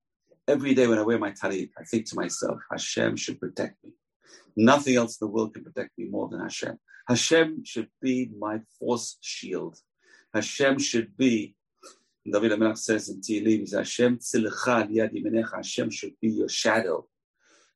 [0.49, 3.91] Every day when I wear my talit, I think to myself, Hashem should protect me.
[4.55, 6.79] Nothing else in the world can protect me more than Hashem.
[7.05, 9.77] Hashem should be my force shield.
[10.33, 11.55] Hashem should be,
[12.25, 14.19] David HaMelech says in Tehillim, Hashem
[15.53, 17.05] Hashem should be your shadow.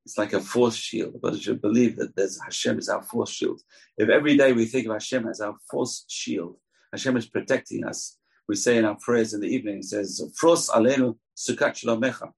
[0.06, 1.20] It's like a force shield.
[1.22, 3.62] But you should believe that there's Hashem is our force shield.
[3.98, 6.58] If every day we think of Hashem as our force shield,
[6.92, 8.18] Hashem is protecting us.
[8.48, 12.32] We say in our prayers in the evening, it says, Fros alenu sukat shalomecha.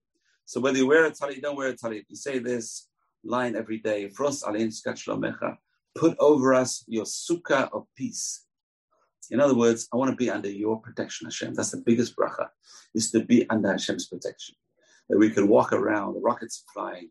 [0.44, 2.88] So whether you wear a talit, don't wear a talit, you say this
[3.24, 4.08] line every day.
[4.08, 5.56] Fros alenu sukat shalomecha.
[5.96, 8.44] Put over us your sukkah of peace.
[9.30, 11.54] In other words, I want to be under your protection, Hashem.
[11.54, 12.48] That's the biggest bracha,
[12.94, 14.54] is to be under Hashem's protection.
[15.08, 17.10] That we can walk around, the rockets flying,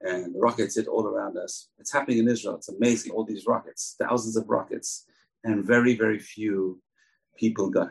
[0.00, 1.68] and the rockets hit all around us.
[1.78, 2.56] It's happening in Israel.
[2.56, 3.12] It's amazing.
[3.12, 5.06] All these rockets, thousands of rockets,
[5.44, 6.80] and very, very few
[7.36, 7.90] people got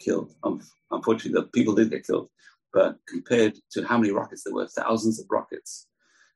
[0.00, 0.34] killed.
[0.42, 2.28] Um, unfortunately, the people did get killed.
[2.72, 5.86] But compared to how many rockets there were, thousands of rockets,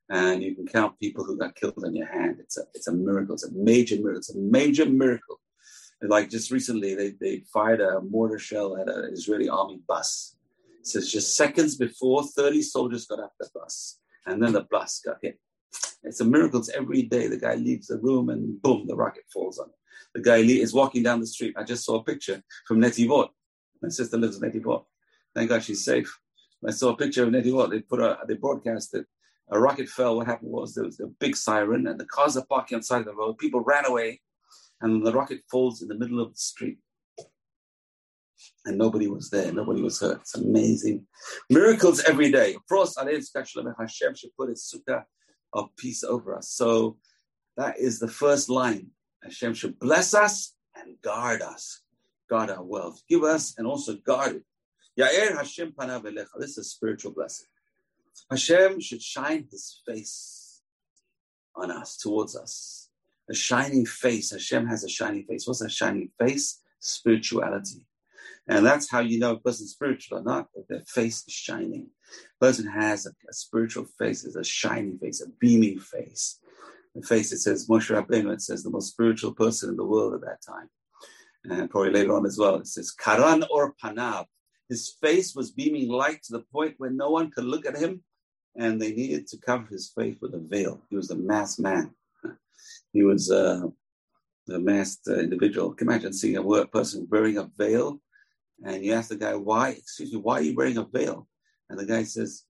[0.09, 2.37] and you can count people who got killed on your hand.
[2.39, 3.35] It's a it's a miracle.
[3.35, 4.19] It's a major miracle.
[4.19, 5.41] It's a major miracle.
[6.01, 10.37] And like just recently, they, they fired a mortar shell at an Israeli army bus.
[10.81, 15.01] It says just seconds before, 30 soldiers got off the bus, and then the bus
[15.05, 15.39] got hit.
[16.03, 17.27] It's a miracle It's every day.
[17.27, 19.75] The guy leaves the room and boom, the rocket falls on him.
[20.15, 21.55] The guy is walking down the street.
[21.59, 23.29] I just saw a picture from Netivot.
[23.83, 24.85] My sister lives in Netivot.
[25.35, 26.19] Thank God she's safe.
[26.67, 27.71] I saw a picture of Netivot.
[27.71, 29.07] They put a, they broadcast it.
[29.51, 30.17] A rocket fell.
[30.17, 32.87] What happened was there was a big siren and the cars are parking on the
[32.87, 33.39] side of the road.
[33.39, 34.21] People ran away
[34.81, 36.79] and the rocket falls in the middle of the street.
[38.67, 39.53] And nobody was there.
[39.53, 40.21] Nobody was hurt.
[40.21, 41.07] It's amazing.
[41.49, 42.57] Miracles every day.
[42.69, 45.05] Frost Hashem should put his sukkah
[45.53, 46.51] of peace over us.
[46.51, 46.99] So
[47.57, 48.89] that is the first line.
[49.23, 51.83] Hashem should bless us and guard us,
[52.29, 54.45] guard our wealth, give us and also guard it.
[54.99, 55.75] Ya'er Hashem
[56.39, 57.47] This is a spiritual blessing.
[58.31, 60.63] Hashem should shine His face
[61.55, 62.89] on us, towards us.
[63.29, 64.31] A shining face.
[64.31, 65.47] Hashem has a shining face.
[65.47, 66.63] What's a shining face?
[66.81, 67.85] Spirituality.
[68.49, 71.89] And that's how you know a person's spiritual or not, their face is shining.
[72.41, 76.39] A person has a, a spiritual face, is a shining face, a beaming face.
[76.95, 80.15] The face, it says Moshe Rabbeinu, it says the most spiritual person in the world
[80.15, 80.69] at that time.
[81.45, 84.27] And probably later on as well, it says Karan or Panav.
[84.69, 88.03] His face was beaming light to the point where no one could look at him,
[88.57, 90.83] and they needed to cover his face with a veil.
[90.89, 91.95] He was a masked man.
[92.93, 93.67] He was uh,
[94.49, 95.75] a masked uh, individual.
[95.75, 98.01] Can you imagine seeing a person wearing a veil
[98.65, 101.29] and you ask the guy, why, excuse me, why are you wearing a veil?
[101.69, 102.45] And the guy says,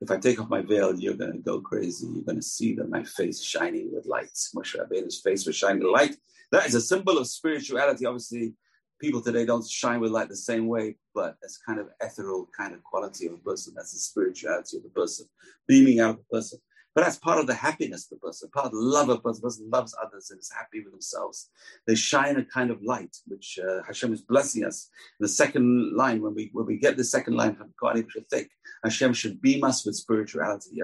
[0.00, 2.06] if I take off my veil, you're going to go crazy.
[2.06, 4.52] You're going to see that my face shining with lights.
[4.56, 6.16] Moshe Rabbeinu's face was shining with light.
[6.50, 8.06] That is a symbol of spirituality.
[8.06, 8.54] Obviously,
[9.00, 12.74] people today don't shine with light the same way, but it's kind of ethereal kind
[12.74, 13.74] of quality of a person.
[13.76, 15.26] That's the spirituality of the person,
[15.68, 16.58] beaming out of the person.
[16.94, 19.22] But that's part of the happiness of the person, part of the love of the
[19.22, 19.40] person.
[19.40, 21.48] The person loves others and is happy with themselves.
[21.86, 24.90] They shine a kind of light, which uh, Hashem is blessing us.
[25.18, 27.72] The second line, when we when we get the second line from
[28.84, 30.82] Hashem should beam us with spirituality.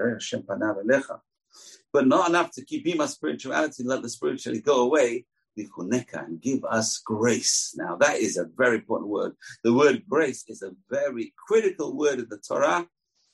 [1.91, 5.25] But not enough to keep beam us spirituality, let the spirituality go away
[5.57, 7.73] and give us grace.
[7.75, 9.33] Now, that is a very important word.
[9.63, 12.87] The word grace is a very critical word in the Torah.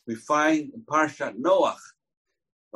[0.07, 1.77] We find in Parshat Noach,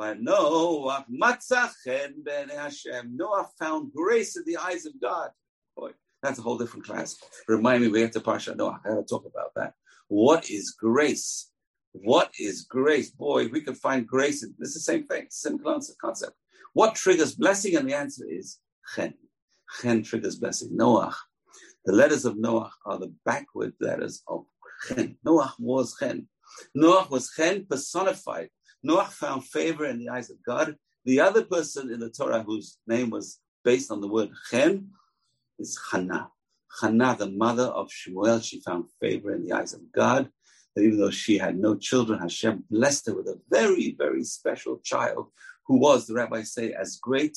[0.00, 3.14] but Noah, Matzachen ben Hashem.
[3.14, 5.28] Noah found grace in the eyes of God.
[5.76, 5.90] Boy,
[6.22, 7.18] that's a whole different class.
[7.46, 8.80] Remind me, we have to Parsha Noah.
[8.82, 9.74] I gotta talk about that.
[10.08, 11.50] What is grace?
[11.92, 13.10] What is grace?
[13.10, 14.42] Boy, we could find grace.
[14.42, 16.32] In, it's the same thing, same concept.
[16.72, 17.76] What triggers blessing?
[17.76, 18.58] And the answer is
[18.94, 19.12] chen.
[19.82, 20.70] Chen triggers blessing.
[20.72, 21.14] Noah.
[21.84, 24.46] The letters of Noah are the backward letters of
[24.88, 25.18] chen.
[25.22, 26.26] Noah was chen.
[26.74, 28.48] Noah was chen personified.
[28.82, 30.76] Noah found favor in the eyes of God.
[31.04, 34.90] The other person in the Torah whose name was based on the word chen
[35.58, 36.30] is Hannah.
[36.80, 40.30] Hannah, the mother of Shemuel, she found favor in the eyes of God.
[40.74, 44.78] That even though she had no children, Hashem blessed her with a very, very special
[44.84, 45.26] child
[45.66, 47.36] who was, the rabbis say, as great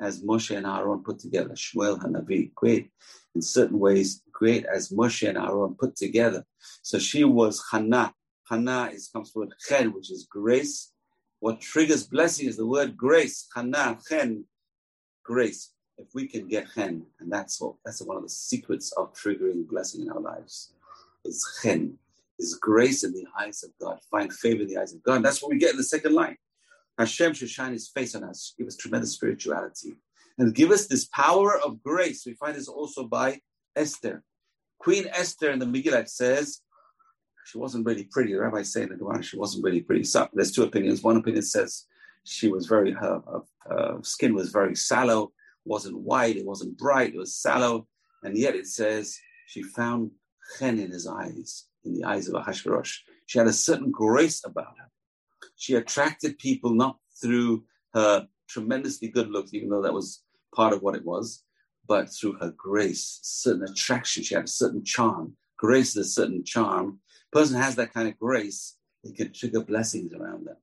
[0.00, 1.54] as Moshe and Aaron put together.
[1.54, 2.90] Shmuel Hanavi, great
[3.34, 6.44] in certain ways, great as Moshe and Aaron put together.
[6.82, 8.12] So she was Hannah,
[8.48, 10.92] Hana is comes from chen, which is grace.
[11.40, 13.48] What triggers blessing is the word grace.
[13.54, 14.44] Hana, chen,
[15.24, 15.72] grace.
[15.98, 19.66] If we can get chen, and that's what that's one of the secrets of triggering
[19.66, 20.72] blessing in our lives.
[21.24, 21.98] Is chen,
[22.38, 23.98] is grace in the eyes of God.
[24.10, 25.24] Find favor in the eyes of God.
[25.24, 26.36] That's what we get in the second line.
[26.98, 29.96] Hashem should shine His face on us, give us tremendous spirituality,
[30.38, 32.24] and give us this power of grace.
[32.24, 33.40] We find this also by
[33.74, 34.22] Esther.
[34.78, 36.60] Queen Esther in the Megillah says,
[37.46, 38.32] she wasn't really pretty.
[38.32, 40.02] The rabbis say in the Gemara she wasn't really pretty.
[40.02, 41.02] So there's two opinions.
[41.02, 41.86] One opinion says
[42.24, 43.22] she was very her,
[43.68, 45.32] her, skin was very sallow,
[45.64, 47.86] wasn't white, it wasn't bright, it was sallow,
[48.24, 50.10] and yet it says she found
[50.58, 53.02] chen in his eyes, in the eyes of Ahasuerus.
[53.26, 54.90] She had a certain grace about her.
[55.54, 60.82] She attracted people not through her tremendously good looks, even though that was part of
[60.82, 61.44] what it was,
[61.86, 64.24] but through her grace, certain attraction.
[64.24, 65.36] She had a certain charm.
[65.56, 66.98] Grace is a certain charm
[67.32, 70.56] person has that kind of grace, it can trigger blessings around them.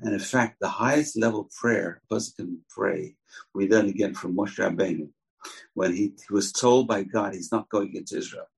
[0.00, 3.16] And in fact, the highest level prayer a person can pray,
[3.54, 5.08] we learn again from Moshe Rabbeinu,
[5.74, 8.48] when he, he was told by God he's not going into Israel.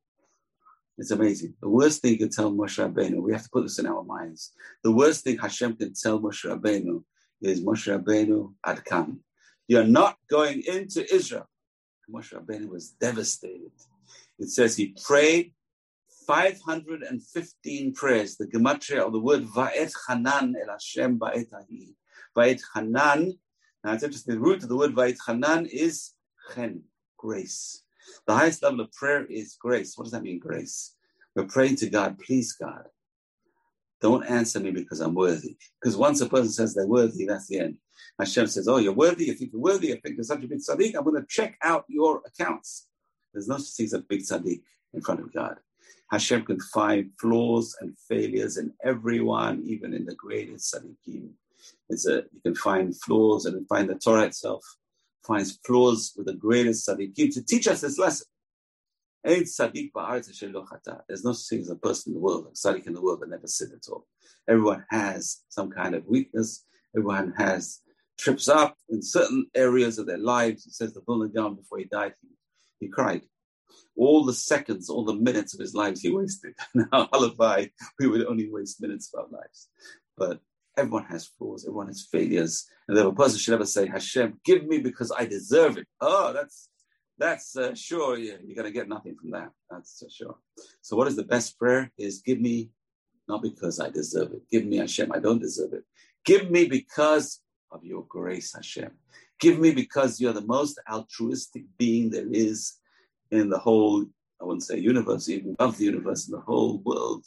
[0.96, 1.54] It's amazing.
[1.60, 4.04] The worst thing you can tell Moshe Rabbeinu, we have to put this in our
[4.04, 4.52] minds.
[4.82, 7.02] The worst thing Hashem can tell Moshe Rabbeinu
[7.42, 9.18] is Moshe Rabbeinu Adkan.
[9.66, 11.48] You're not going into Israel.
[12.08, 13.72] Moshe Rabbeinu was devastated.
[14.38, 15.52] It says he prayed
[16.26, 21.94] 515 prayers, the gematria of the word Va'et Hanan El Hashem Ba'et Ahi.
[22.36, 23.38] Va'et Hanan,
[23.82, 26.12] now it's interesting, the root of the word Va'etchanan is
[26.54, 26.82] Chen,
[27.18, 27.84] grace.
[28.26, 29.96] The highest level of prayer is grace.
[29.96, 30.94] What does that mean, grace?
[31.34, 32.84] We're praying to God, please God,
[34.00, 35.56] Don't answer me because I'm worthy.
[35.80, 37.76] Because once a person says they're worthy, that's the end.
[38.18, 39.26] Hashem says, Oh, you're worthy.
[39.26, 39.88] You think you're worthy.
[39.88, 40.94] You think you're such a big tzaddik.
[40.94, 42.88] I'm going to check out your accounts.
[43.32, 45.58] There's no such thing as a big tzaddik in front of God.
[46.10, 51.30] Hashem can find flaws and failures in everyone, even in the greatest tzaddikim.
[51.88, 54.64] It's a, you can find flaws and find the Torah itself
[55.24, 58.26] finds flaws with the greatest tzaddikim to teach us this lesson.
[59.24, 63.20] There's no such thing as a person in the world, a tzaddik in the world
[63.20, 64.06] that never sinned at all.
[64.46, 66.64] Everyone has some kind of weakness.
[66.94, 67.80] Everyone has
[68.18, 70.66] trips up in certain areas of their lives.
[70.66, 72.28] It says the Vilna Gaon before he died, he,
[72.80, 73.22] he cried.
[73.96, 76.54] All the seconds, all the minutes of his lives he wasted.
[76.74, 79.68] now, Halavai, we would only waste minutes of our lives.
[80.16, 80.40] But
[80.76, 82.66] everyone has flaws, everyone has failures.
[82.88, 85.86] And then a person should never say, Hashem, give me because I deserve it.
[86.00, 86.68] Oh, that's
[87.16, 89.50] that's uh, sure, yeah, you're going to get nothing from that.
[89.70, 90.36] That's uh, sure.
[90.82, 91.92] So, what is the best prayer?
[91.96, 92.70] Is give me
[93.28, 94.42] not because I deserve it.
[94.50, 95.84] Give me Hashem, I don't deserve it.
[96.24, 98.90] Give me because of your grace, Hashem.
[99.40, 102.74] Give me because you're the most altruistic being there is
[103.36, 104.04] in the whole,
[104.40, 107.24] I wouldn't say universe, even above the universe, in the whole world,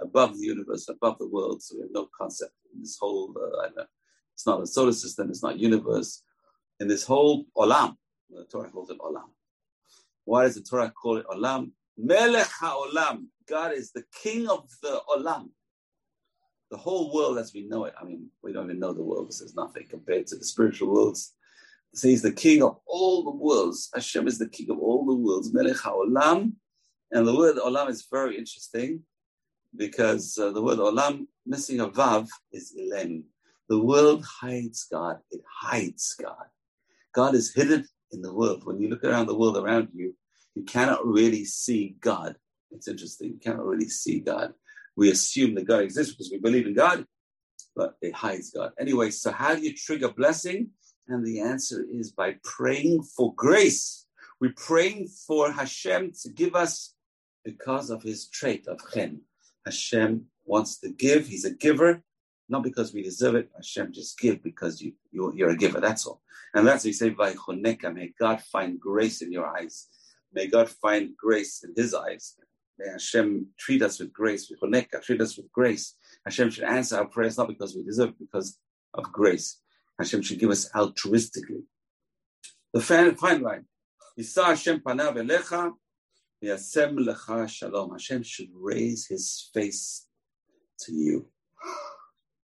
[0.00, 1.62] above the universe, above the world.
[1.62, 3.84] So we have no concept in this whole, uh,
[4.34, 6.22] it's not a solar system, it's not universe.
[6.80, 7.96] In this whole olam,
[8.30, 9.30] the Torah calls it olam.
[10.24, 11.72] Why does the Torah call it olam?
[11.96, 13.26] Melech haolam.
[13.48, 15.50] God is the king of the olam.
[16.70, 17.94] The whole world as we know it.
[18.00, 19.28] I mean, we don't even know the world.
[19.28, 21.34] This is nothing compared to the spiritual worlds.
[21.94, 23.90] So he's the king of all the worlds.
[23.94, 25.52] Hashem is the king of all the worlds.
[25.52, 26.52] Melech haolam.
[27.10, 29.02] And the word olam is very interesting
[29.76, 33.24] because uh, the word olam, missing a vav, is ilem.
[33.68, 35.18] The world hides God.
[35.30, 36.46] It hides God.
[37.12, 38.64] God is hidden in the world.
[38.64, 40.14] When you look around the world around you,
[40.54, 42.36] you cannot really see God.
[42.70, 43.28] It's interesting.
[43.28, 44.52] You cannot really see God.
[44.96, 47.04] We assume that God exists because we believe in God,
[47.74, 48.72] but it hides God.
[48.78, 50.70] Anyway, so how do you trigger blessing?
[51.10, 54.06] And the answer is by praying for grace.
[54.40, 56.94] We're praying for Hashem to give us
[57.44, 59.22] because of his trait of chen.
[59.66, 61.26] Hashem wants to give.
[61.26, 62.02] He's a giver
[62.48, 63.48] not because we deserve it.
[63.54, 65.80] Hashem just give because you, you are a giver.
[65.80, 66.20] That's all.
[66.52, 67.94] And that's what you say, Vaychoneka.
[67.94, 69.86] May God find grace in your eyes.
[70.32, 72.34] May God find grace in His eyes.
[72.78, 74.50] May Hashem treat us with grace.
[74.50, 75.94] Vaychoneka, treat us with grace.
[76.24, 78.58] Hashem should answer our prayers not because we deserve it, because
[78.94, 79.60] of grace.
[80.00, 81.64] Hashem should give us altruistically.
[82.72, 83.66] The final, line.
[84.18, 85.72] Yisa Hashem panav elecha,
[86.42, 87.90] yasem lecha shalom.
[87.92, 90.06] Hashem should raise His face
[90.80, 91.26] to you.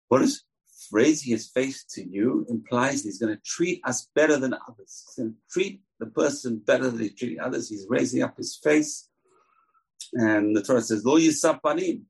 [0.08, 0.44] What is
[0.92, 5.04] raising his face to you implies he's going to treat us better than others.
[5.04, 7.68] He's going to treat the person better than he's treating others.
[7.68, 9.08] He's raising up his face.
[10.12, 12.02] And the Torah says, Lo yisapanim.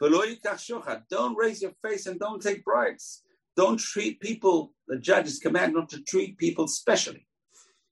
[0.00, 3.22] Don't raise your face and don't take bribes.
[3.56, 7.26] Don't treat people, the judge's command not to treat people specially.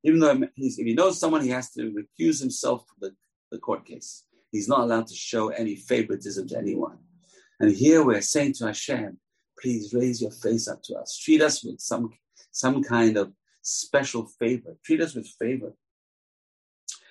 [0.03, 3.17] Even though if he knows someone, he has to recuse himself from the,
[3.51, 4.25] the court case.
[4.53, 6.99] He's not allowed to show any favoritism to anyone.
[7.59, 9.19] And here we're saying to Hashem,
[9.59, 11.19] please raise your face up to us.
[11.19, 12.11] Treat us with some,
[12.51, 14.77] some kind of special favor.
[14.85, 15.73] Treat us with favor.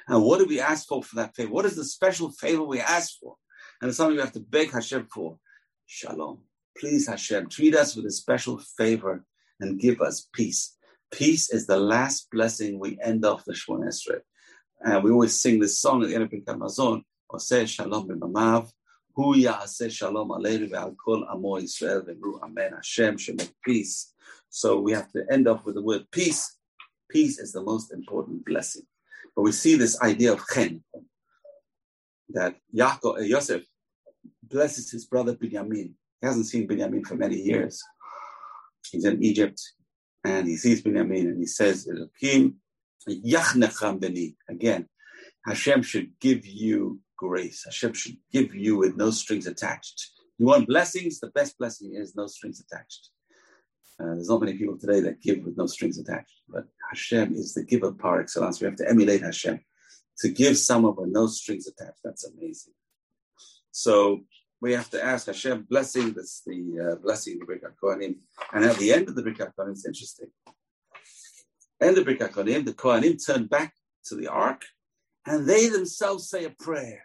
[0.07, 1.51] And what do we ask for for that favor?
[1.51, 3.35] What is the special favor we ask for?
[3.81, 5.39] And it's something we have to beg Hashem for.
[5.85, 6.41] Shalom.
[6.77, 9.23] Please, Hashem, treat us with a special favor
[9.59, 10.75] and give us peace.
[11.11, 14.19] Peace is the last blessing we end off the Shemona Esrei.
[14.81, 18.71] And we always sing this song at the end of Birkat Hamazon, Oseh Shalom B'mamav,
[19.15, 22.73] Hu Ya'aseh Shalom Aleinu Ve'al Kol Amo Yisrael Ve'ru Amen.
[22.73, 24.13] Hashem make peace.
[24.49, 26.57] So we have to end up with the word peace.
[27.09, 28.83] Peace is the most important blessing.
[29.35, 30.83] But we see this idea of chen,
[32.29, 33.63] that Yaakov, Yosef
[34.41, 35.93] blesses his brother Binyamin.
[36.23, 37.83] He hasn't seen Binyamin for many years.
[38.89, 39.61] He's in Egypt
[40.23, 41.85] and he sees Binyamin and he says,
[43.09, 44.37] Yachnecham Beni.
[44.49, 44.87] Again,
[45.45, 47.63] Hashem should give you grace.
[47.65, 50.11] Hashem should give you with no strings attached.
[50.37, 51.19] You want blessings?
[51.19, 53.09] The best blessing is no strings attached.
[53.99, 57.53] Uh, there's not many people today that give with no strings attached, but Hashem is
[57.53, 58.61] the giver par excellence.
[58.61, 59.59] We have to emulate Hashem.
[60.19, 62.75] To give someone with no strings attached, that's amazing.
[63.71, 64.21] So
[64.63, 66.13] we have to ask Hashem blessing.
[66.13, 68.15] That's the uh, blessing of the Birkat Kohanim.
[68.53, 70.29] And at the end of the Birkat Kohanim, it's interesting.
[71.81, 73.73] End of Birkat Kohanim, the Kohanim turn back
[74.05, 74.63] to the ark
[75.27, 77.03] and they themselves say a prayer.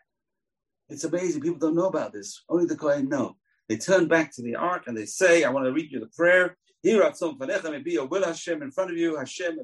[0.89, 1.43] It's amazing.
[1.43, 2.45] People don't know about this.
[2.49, 3.37] Only the Kohen know.
[3.69, 6.07] They turn back to the ark and they say, I want to read you the
[6.07, 6.57] prayer.
[6.85, 9.59] Here at some fanecha may be a will Hashem in front of you, Hashem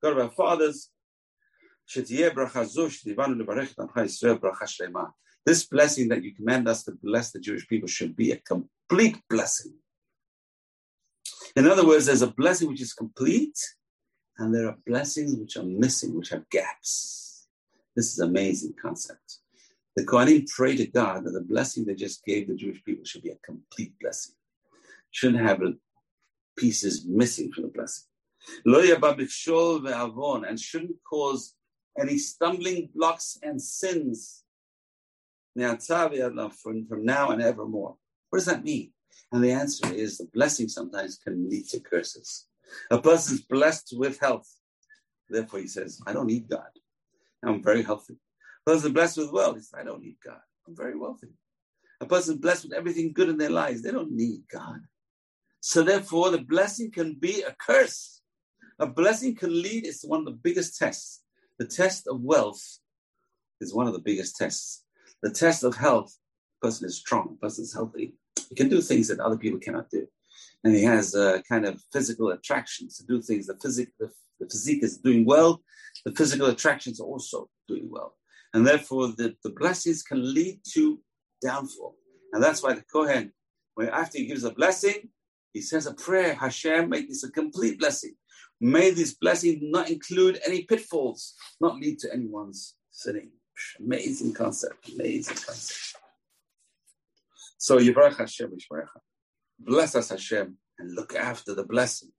[0.00, 0.90] God of our fathers.
[1.94, 2.08] That
[5.44, 9.18] This blessing that you command us to bless the Jewish people should be a complete
[9.28, 9.74] blessing.
[11.56, 13.58] In other words, there's a blessing which is complete,
[14.38, 17.46] and there are blessings which are missing, which have gaps.
[17.96, 19.38] This is an amazing concept.
[19.96, 23.22] The Kohanim pray to God that the blessing they just gave the Jewish people should
[23.22, 24.34] be a complete blessing.
[25.10, 25.60] Shouldn't have
[26.56, 28.06] pieces missing from the blessing.
[28.64, 31.54] And shouldn't cause
[31.98, 34.41] any stumbling blocks and sins
[35.54, 37.96] from, from now and evermore.
[38.30, 38.92] What does that mean?
[39.30, 42.46] And the answer is the blessing sometimes can lead to curses.
[42.90, 44.48] A person's blessed with health.
[45.28, 46.68] Therefore, he says, I don't need God.
[47.44, 48.16] I'm very healthy.
[48.66, 50.40] A person blessed with wealth, he says, I don't need God.
[50.66, 51.28] I'm very wealthy.
[52.00, 54.80] A person blessed with everything good in their lives, they don't need God.
[55.60, 58.20] So therefore, the blessing can be a curse.
[58.78, 61.22] A blessing can lead is one of the biggest tests.
[61.58, 62.78] The test of wealth
[63.60, 64.81] is one of the biggest tests.
[65.22, 66.16] The test of health,
[66.60, 68.14] person is strong, person is healthy.
[68.48, 70.06] He can do things that other people cannot do.
[70.64, 73.46] And he has a kind of physical attractions to do things.
[73.46, 74.10] The, physic, the,
[74.40, 75.62] the physique is doing well.
[76.04, 78.16] The physical attractions are also doing well.
[78.54, 81.00] And therefore, the, the blessings can lead to
[81.40, 81.96] downfall.
[82.32, 83.32] And that's why the Kohen,
[83.74, 85.08] when after he gives a blessing,
[85.52, 88.14] he says a prayer, Hashem, make this a complete blessing.
[88.60, 93.32] May this blessing not include any pitfalls, not lead to anyone's sinning.
[93.78, 95.96] Amazing concept, amazing concept.
[97.58, 99.00] So Yivrach Hashem Yishmarecha.
[99.58, 102.10] Bless us Hashem and look after the blessing.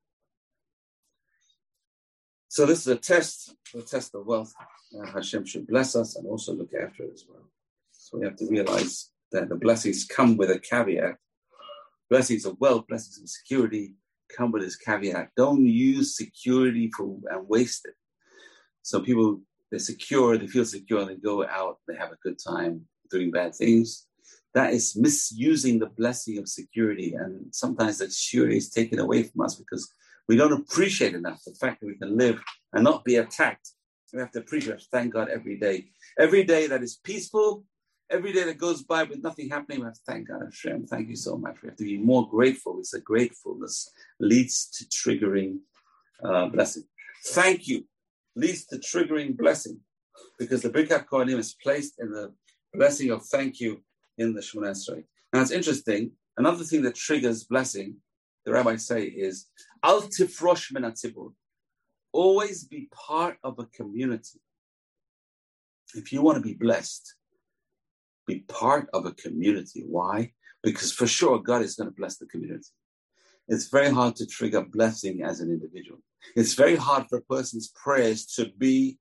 [2.48, 4.54] So this is a test, a test of wealth.
[4.96, 7.50] Uh, Hashem should bless us and also look after it as well.
[7.92, 11.16] So we have to realize that the blessings come with a caveat.
[12.10, 13.96] Blessings of wealth, blessings of security
[14.36, 15.30] come with this caveat.
[15.36, 17.96] Don't use security for and waste it.
[18.84, 19.42] So people
[19.74, 23.56] they're secure, they feel secure, they go out, they have a good time doing bad
[23.56, 24.06] things.
[24.54, 27.16] That is misusing the blessing of security.
[27.16, 29.92] And sometimes that security is taken away from us because
[30.28, 32.40] we don't appreciate enough the fact that we can live
[32.74, 33.72] and not be attacked.
[34.14, 35.88] We have to appreciate, thank God every day.
[36.20, 37.64] Every day that is peaceful,
[38.12, 40.44] every day that goes by with nothing happening, we have to thank God.
[40.46, 41.64] Hashem, thank you so much.
[41.64, 42.78] We have to be more grateful.
[42.78, 45.62] It's a gratefulness leads to triggering
[46.24, 46.84] uh, blessing.
[47.26, 47.86] Thank you
[48.36, 49.80] leads to triggering blessing
[50.40, 52.34] because the Birkat Kohanim is placed in the
[52.74, 53.84] blessing of thank you
[54.18, 55.04] in the Shemona Esrei.
[55.32, 56.12] Now it's interesting.
[56.38, 57.98] Another thing that triggers blessing,
[58.46, 59.48] the rabbis say, is
[59.84, 60.92] al tifrosh min
[62.12, 64.40] Always be part of a community.
[65.96, 67.16] If you want to be blessed,
[68.26, 69.84] be part of a community.
[69.86, 70.32] Why?
[70.64, 72.70] Because for sure God is going to bless the community.
[73.48, 76.00] It's very hard to trigger blessing as an individual.
[76.36, 78.98] It's very hard for a person's prayers to be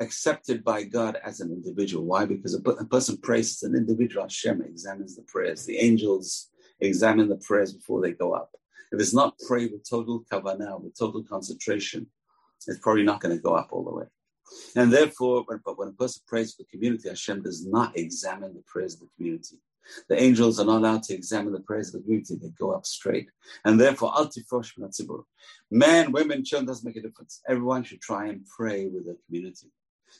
[0.00, 2.04] accepted by God as an individual.
[2.04, 2.24] Why?
[2.24, 4.24] Because a, a person prays as an individual.
[4.24, 5.64] Hashem examines the prayers.
[5.64, 8.50] The angels examine the prayers before they go up.
[8.92, 12.06] If it's not prayed with total kavanah, with total concentration,
[12.66, 14.04] it's probably not going to go up all the way.
[14.76, 18.62] And therefore, but when a person prays for the community, Hashem does not examine the
[18.66, 19.56] prayers of the community.
[20.08, 22.86] The angels are not allowed to examine the prayers of the community, they go up
[22.86, 23.28] straight.
[23.64, 24.72] And therefore, altifosh
[25.70, 27.40] men, women, children doesn't make a difference.
[27.48, 29.70] Everyone should try and pray with the community.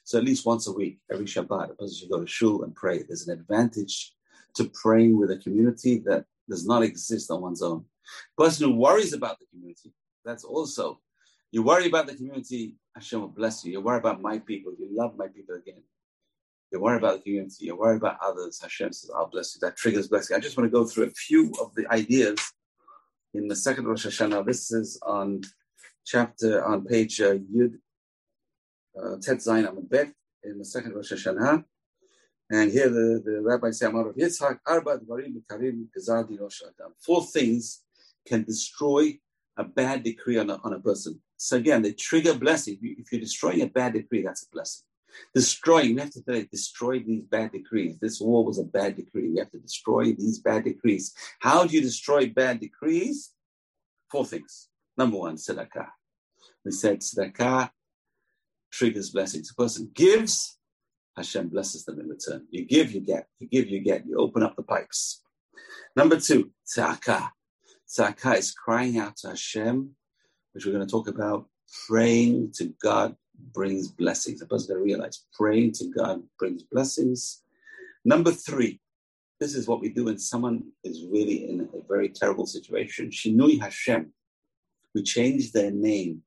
[0.04, 2.74] So at least once a week, every Shabbat, a person should go to shul and
[2.74, 3.02] pray.
[3.02, 4.12] There's an advantage
[4.54, 7.84] to praying with a community that does not exist on one's own.
[8.36, 9.92] Person who worries about the community,
[10.24, 11.00] that's also,
[11.50, 13.72] you worry about the community, Hashem will bless you.
[13.72, 15.82] You worry about my people, you love my people again.
[16.72, 19.60] You worry about the community, you worry about others, Hashem says, I'll bless you.
[19.60, 20.36] That triggers blessing.
[20.36, 22.40] I just want to go through a few of the ideas
[23.34, 24.44] in the second Rosh Hashanah.
[24.44, 25.42] This is on
[26.04, 27.74] chapter, on page uh, Yud
[29.00, 30.12] uh, Tet Zayin Amud
[30.44, 31.64] in the second Rosh Hashanah.
[32.50, 34.14] And here the, the rabbi says, Adam.
[37.04, 37.82] Four things
[38.26, 39.18] can destroy
[39.56, 41.20] a bad decree on a, on a person.
[41.36, 42.78] So again, they trigger blessing.
[42.82, 44.84] If you're destroying a bad decree, that's a blessing.
[45.34, 47.96] Destroying, we have to say, destroy these bad decrees.
[48.00, 49.30] This war was a bad decree.
[49.30, 51.14] We have to destroy these bad decrees.
[51.40, 53.32] How do you destroy bad decrees?
[54.10, 54.68] Four things.
[54.96, 55.88] Number one, tzedakah.
[56.64, 57.70] We said tzedakah
[58.72, 59.50] triggers blessings.
[59.50, 60.58] A person gives,
[61.16, 62.46] Hashem blesses them in return.
[62.50, 63.26] You give, you get.
[63.38, 64.06] You give, you get.
[64.06, 65.22] You open up the pipes.
[65.94, 67.30] Number two, tze'akah.
[67.88, 69.96] Tze'akah is crying out to Hashem,
[70.52, 71.46] which we're going to talk about.
[71.88, 73.16] Praying to God
[73.52, 74.42] brings blessings.
[74.42, 77.42] A person to realize praying to God brings blessings.
[78.04, 78.80] Number three,
[79.40, 83.10] this is what we do when someone is really in a very terrible situation.
[83.10, 84.12] Shinui Hashem.
[84.94, 86.22] We change their name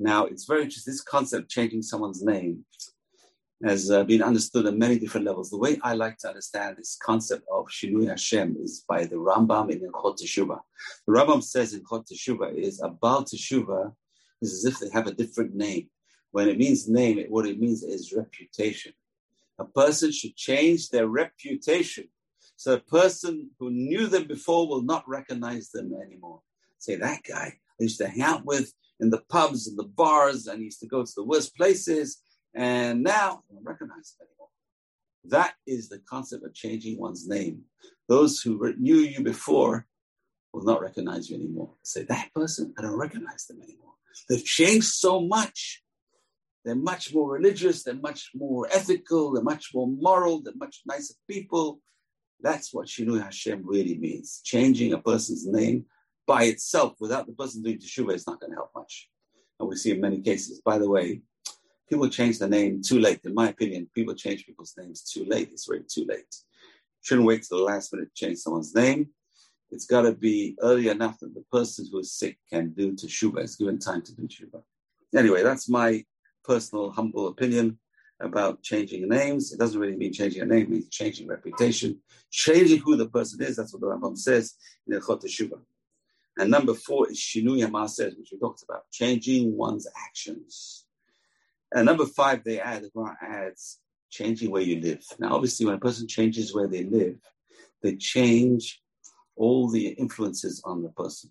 [0.00, 2.64] now, it's very interesting, this concept changing someone's name.
[3.62, 5.48] has uh, been understood on many different levels.
[5.48, 9.70] The way I like to understand this concept of Shinui Hashem is by the Rambam
[9.70, 10.60] in Chot Teshuvah.
[11.06, 13.94] The Rambam says in Chot Teshuvah is about Teshuvah
[14.42, 15.88] is as if they have a different name.
[16.34, 18.92] When it means name, what it means is reputation.
[19.60, 22.08] A person should change their reputation.
[22.56, 26.40] So a person who knew them before will not recognize them anymore.
[26.78, 30.48] Say, that guy I used to hang out with in the pubs and the bars,
[30.48, 32.20] and used to go to the worst places,
[32.52, 34.48] and now I don't recognize them anymore.
[35.26, 37.62] That is the concept of changing one's name.
[38.08, 39.86] Those who knew you before
[40.52, 41.74] will not recognize you anymore.
[41.84, 43.94] Say, that person, I don't recognize them anymore.
[44.28, 45.83] They've changed so much.
[46.64, 51.14] They're much more religious, they're much more ethical, they're much more moral, they're much nicer
[51.28, 51.80] people.
[52.40, 54.40] That's what Shinui Hashem really means.
[54.42, 55.84] Changing a person's name
[56.26, 59.10] by itself without the person doing teshuva is not going to help much.
[59.60, 61.20] And we see in many cases, by the way,
[61.88, 63.20] people change the name too late.
[63.24, 65.50] In my opinion, people change people's names too late.
[65.52, 66.34] It's really too late.
[67.02, 69.10] Shouldn't wait till the last minute to change someone's name.
[69.70, 73.38] It's got to be early enough that the person who is sick can do teshuva.
[73.40, 74.62] It's given time to do teshuva.
[75.14, 76.04] Anyway, that's my
[76.44, 77.78] personal, humble opinion
[78.20, 79.52] about changing names.
[79.52, 83.42] It doesn't really mean changing a name, it means changing reputation, changing who the person
[83.42, 83.56] is.
[83.56, 84.54] That's what the Rambam says
[84.86, 85.60] in the Chot Teshuvah.
[86.36, 90.84] And number four is Shinui says, which we talked about, changing one's actions.
[91.72, 93.80] And number five, they add, the Quran adds,
[94.10, 95.04] changing where you live.
[95.18, 97.16] Now, obviously, when a person changes where they live,
[97.82, 98.80] they change
[99.36, 101.30] all the influences on the person.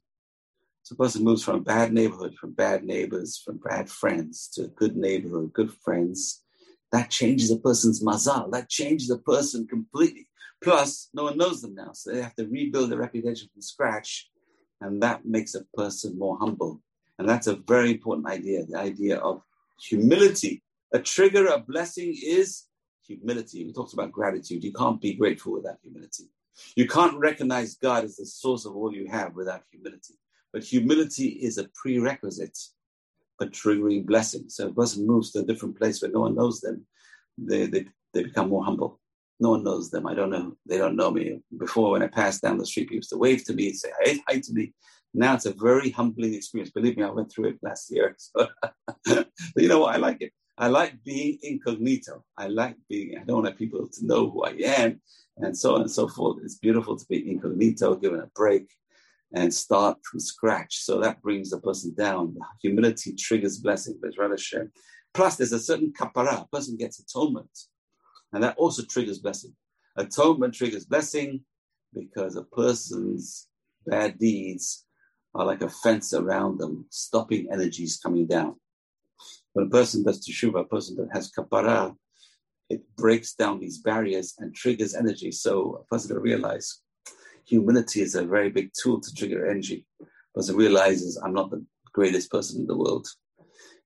[0.84, 4.66] So a person moves from a bad neighborhood, from bad neighbors, from bad friends to
[4.66, 6.44] a good neighborhood, good friends.
[6.92, 8.52] That changes a person's mazal.
[8.52, 10.28] That changes a person completely.
[10.62, 14.30] Plus, no one knows them now, so they have to rebuild their reputation from scratch,
[14.82, 16.82] and that makes a person more humble.
[17.18, 19.42] And that's a very important idea the idea of
[19.82, 20.64] humility.
[20.94, 22.66] A trigger of blessing is
[23.08, 23.66] humility.
[23.66, 24.64] We talked about gratitude.
[24.64, 26.26] You can't be grateful without humility.
[26.76, 30.16] You can't recognize God as the source of all you have without humility.
[30.54, 32.58] But humility is a prerequisite
[33.38, 34.56] for triggering blessings.
[34.56, 36.86] So a person moves to a different place where no one knows them,
[37.38, 39.00] they, they, they become more humble.
[39.40, 40.06] No one knows them.
[40.06, 40.56] I don't know.
[40.68, 41.40] They don't know me.
[41.58, 43.90] Before, when I passed down the street, people used to wave to me, and say
[44.00, 44.74] hi, hi to me.
[45.16, 46.72] Now it's a very humbling experience.
[46.72, 48.16] Believe me, I went through it last year.
[48.36, 48.48] So
[49.06, 49.96] but you know what?
[49.96, 50.32] I like it.
[50.58, 52.24] I like being incognito.
[52.38, 55.02] I like being, I don't want people to know who I am
[55.38, 56.38] and so on and so forth.
[56.44, 58.70] It's beautiful to be incognito, given a break
[59.34, 60.78] and start from scratch.
[60.78, 62.38] So that brings the person down.
[62.62, 64.00] Humility triggers blessing,
[65.14, 67.50] Plus, there's a certain kapara, a person gets atonement,
[68.32, 69.54] and that also triggers blessing.
[69.96, 71.42] Atonement triggers blessing
[71.94, 73.48] because a person's
[73.86, 74.86] bad deeds
[75.36, 78.56] are like a fence around them, stopping energies coming down.
[79.54, 81.96] When a person does teshuva, a person that has kapara,
[82.70, 85.32] it breaks down these barriers and triggers energy.
[85.32, 86.82] So a person will realize
[87.46, 89.86] humility is a very big tool to trigger energy.
[90.34, 93.08] Because it realizes I'm not the greatest person in the world.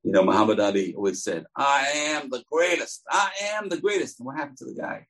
[0.03, 3.03] You know, Muhammad Ali always said, I am the greatest.
[3.09, 4.19] I am the greatest.
[4.19, 5.07] And what happened to the guy?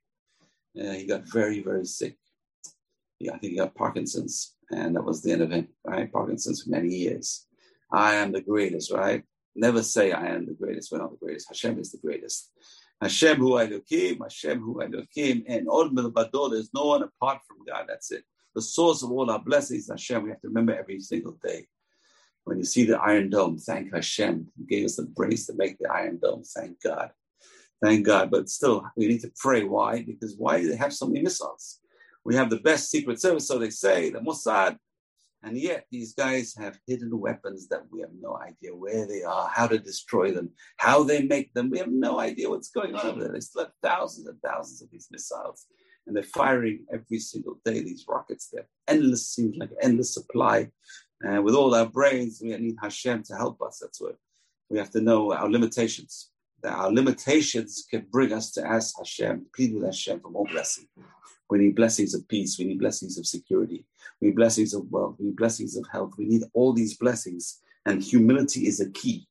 [0.79, 2.17] Uh, he got very, very sick.
[3.19, 4.55] Yeah, I think he got Parkinson's.
[4.71, 6.11] And that was the end of him, right?
[6.11, 7.45] Parkinson's for many years.
[7.91, 9.23] I am the greatest, right?
[9.55, 10.91] Never say I am the greatest.
[10.91, 11.47] We're not the greatest.
[11.49, 12.51] Hashem is the greatest.
[13.01, 17.85] Hashem hu Elohim, Hashem hu Elohim, and Od Milvado, there's no one apart from God.
[17.87, 18.23] That's it
[18.57, 21.67] the source of all our blessings, Hashem, we have to remember every single day.
[22.43, 24.47] When you see the Iron Dome, thank Hashem.
[24.57, 26.41] He gave us the brains to make the Iron Dome.
[26.43, 27.11] Thank God.
[27.83, 28.31] Thank God.
[28.31, 29.63] But still, we need to pray.
[29.63, 30.01] Why?
[30.01, 31.81] Because why do they have so many missiles?
[32.25, 34.77] We have the best secret service, so they say, the Mossad.
[35.43, 39.47] And yet, these guys have hidden weapons that we have no idea where they are,
[39.53, 41.69] how to destroy them, how they make them.
[41.69, 43.33] We have no idea what's going on over there.
[43.33, 45.67] They still have thousands and thousands of these missiles
[46.07, 48.49] and they're firing every single day these rockets.
[48.51, 50.69] They're endless, seems like endless supply.
[51.21, 53.79] And with all our brains, we need Hashem to help us.
[53.81, 54.15] That's what
[54.69, 56.29] we have to know our limitations.
[56.63, 60.87] That our limitations can bring us to ask Hashem, plead with Hashem for more blessing.
[61.49, 62.57] We need blessings of peace.
[62.57, 63.85] We need blessings of security.
[64.19, 65.15] We need blessings of wealth.
[65.19, 66.13] We need blessings of health.
[66.17, 67.61] We need all these blessings.
[67.85, 69.27] And humility is a key.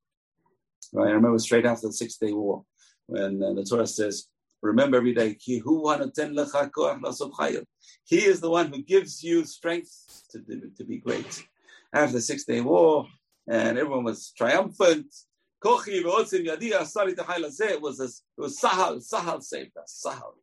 [0.92, 1.08] Right?
[1.08, 2.64] I remember straight after the Six Day War
[3.06, 4.28] when uh, the Torah says,
[4.66, 5.56] Remember every day, He
[8.24, 10.38] is the one who gives you strength to,
[10.76, 11.46] to be great.
[11.92, 13.06] After the Six Day War,
[13.48, 15.06] and everyone was triumphant.
[15.64, 16.04] It
[17.80, 20.34] was, it was Tzahal, Tzahal saved us, Tzahal.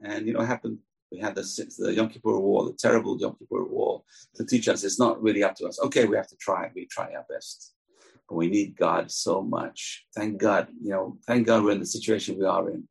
[0.00, 0.78] And you know what happened?
[1.10, 1.42] We had the,
[1.78, 4.02] the Yom Kippur War, the terrible Yom Kippur War,
[4.36, 5.80] to teach us it's not really up to us.
[5.80, 6.70] Okay, we have to try.
[6.74, 7.74] We try our best.
[8.28, 10.06] But we need God so much.
[10.14, 12.88] Thank God, you know, thank God we're in the situation we are in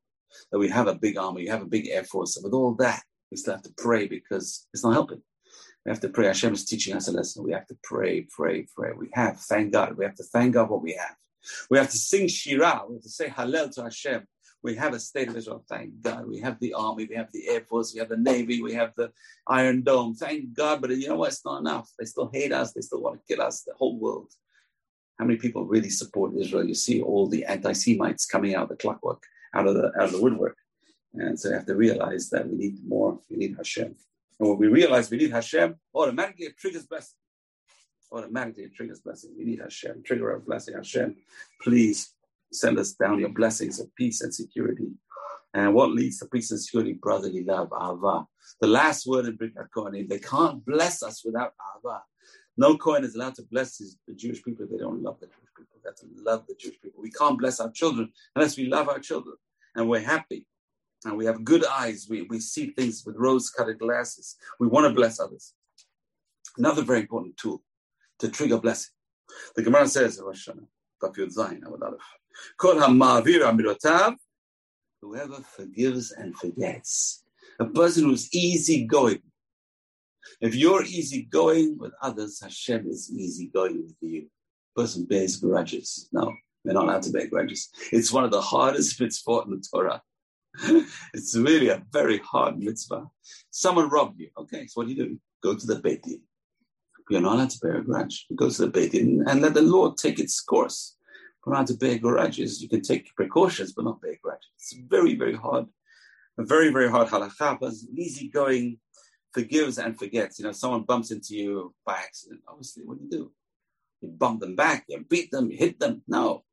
[0.51, 2.37] that we have a big army, we have a big air force.
[2.37, 5.21] And with all that, we still have to pray because it's not helping.
[5.85, 6.27] We have to pray.
[6.27, 7.43] Hashem is teaching us a lesson.
[7.43, 8.91] We have to pray, pray, pray.
[8.97, 9.97] We have, thank God.
[9.97, 11.15] We have to thank God what we have.
[11.69, 12.87] We have to sing Shirah.
[12.89, 14.25] We have to say Hallel to Hashem.
[14.63, 15.63] We have a state of Israel.
[15.69, 16.27] Thank God.
[16.27, 17.05] We have the army.
[17.07, 17.93] We have the air force.
[17.93, 18.63] We have the navy.
[18.63, 19.11] We have the
[19.45, 20.15] Iron Dome.
[20.15, 20.81] Thank God.
[20.81, 21.33] But you know what?
[21.33, 21.91] It's not enough.
[21.99, 22.73] They still hate us.
[22.73, 23.61] They still want to kill us.
[23.61, 24.31] The whole world.
[25.19, 26.65] How many people really support Israel?
[26.65, 29.21] You see all the anti-Semites coming out of the clockwork,
[29.55, 30.57] out of the out of the woodwork.
[31.13, 33.19] And so you have to realize that we need more.
[33.29, 33.95] We need Hashem.
[34.39, 37.15] And when we realize we need Hashem, automatically it triggers blessing.
[38.11, 39.31] Automatically it triggers blessing.
[39.37, 40.03] We need Hashem.
[40.03, 40.75] Trigger our blessing.
[40.75, 41.15] Hashem,
[41.61, 42.13] please
[42.51, 44.91] send us down your blessings of peace and security.
[45.53, 46.93] And what leads to peace and security?
[46.93, 48.25] Brotherly love, Ava.
[48.59, 52.03] The last word in Birkat Kohanim, they can't bless us without Ava.
[52.57, 54.65] No Kohen is allowed to bless his, the Jewish people.
[54.69, 55.77] They don't love the Jewish people.
[55.83, 57.01] They have to love the Jewish people.
[57.01, 59.35] We can't bless our children unless we love our children
[59.75, 60.45] and we're happy
[61.03, 62.07] and we have good eyes.
[62.09, 64.37] We, we see things with rose-colored glasses.
[64.59, 65.53] We want to bless others.
[66.57, 67.61] Another very important tool
[68.19, 68.91] to trigger blessing.
[69.55, 70.67] The Gemara says, Rosh Hashanah,
[75.01, 77.23] Whoever forgives and forgets,
[77.59, 79.21] a person who's easygoing.
[80.41, 84.27] If you're easygoing with others, Hashem is easygoing with you.
[84.75, 86.09] Person bears grudges.
[86.11, 87.69] No, we're not allowed to bear grudges.
[87.91, 90.01] It's one of the hardest mitzvot in the Torah.
[91.13, 93.05] it's really a very hard mitzvah.
[93.51, 94.29] Someone robbed you.
[94.37, 95.19] Okay, so what do you do?
[95.43, 96.21] Go to the Beit Din.
[97.09, 98.25] You're not allowed to bear a grudge.
[98.29, 100.97] You go to the Beit Din and let the law take its course.
[101.47, 104.49] Around to bear grudges, you can take precautions, but not bear grudges.
[104.57, 105.65] It's very, very hard.
[106.39, 108.79] A very, very hard halakha, but easygoing
[109.35, 110.39] forgives and forgets.
[110.39, 112.41] You know, someone bumps into you by accident.
[112.47, 113.31] Obviously, what do you do?
[114.01, 116.01] You bump them back, you beat them, you hit them.
[116.07, 116.43] No.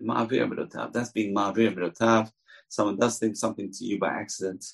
[0.00, 2.30] That's being Ma'avir Midotav.
[2.68, 4.64] Someone does think something to you by accident,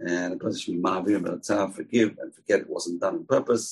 [0.00, 3.70] and a person should be Ma'avir Midotav, forgive and forget it wasn't done on purpose.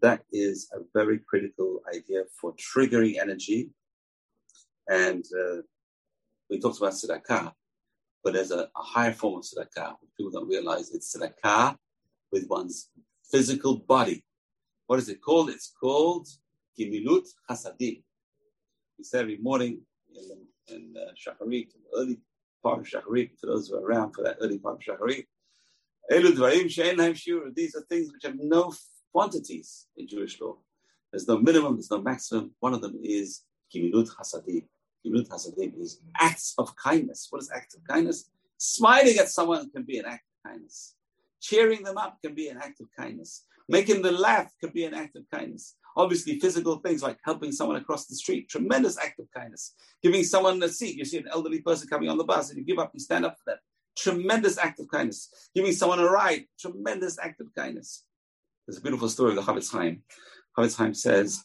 [0.00, 3.70] That is a very critical idea for triggering energy
[4.88, 5.62] and uh,
[6.50, 7.52] we talked about tzedakah,
[8.22, 9.94] but there's a, a higher form of tzedakah.
[10.16, 11.76] People don't realize it's tzedakah
[12.32, 12.88] with one's
[13.30, 14.24] physical body.
[14.86, 15.50] What is it called?
[15.50, 16.26] It's called
[16.78, 18.02] gimilut chasadim.
[19.02, 19.80] Say every morning
[20.14, 22.18] in, in Shacharit, early
[22.62, 25.26] part of Shacharit, for those who are around for that early part of Shacharit,
[26.10, 28.72] these are things which have no
[29.12, 30.56] quantities in Jewish law.
[31.10, 32.54] There's no minimum, there's no maximum.
[32.60, 33.42] One of them is
[33.74, 34.64] Gimilut Hasadim.
[35.04, 37.26] Gimilut Hasadim is acts of kindness.
[37.30, 38.30] What is acts of kindness?
[38.58, 40.94] Smiling at someone can be an act of kindness.
[41.42, 43.44] Cheering them up can be an act of kindness.
[43.68, 45.76] Making them laugh can be an act of kindness.
[45.96, 49.74] Obviously, physical things like helping someone across the street, tremendous act of kindness.
[50.02, 50.96] Giving someone a seat.
[50.96, 53.26] You see an elderly person coming on the bus and you give up, you stand
[53.26, 53.58] up for them.
[53.96, 55.50] Tremendous act of kindness.
[55.54, 58.04] Giving someone a ride, tremendous act of kindness.
[58.66, 60.02] There's a beautiful story of the Chofetz Chaim.
[60.56, 61.44] Chofetz Chaim says,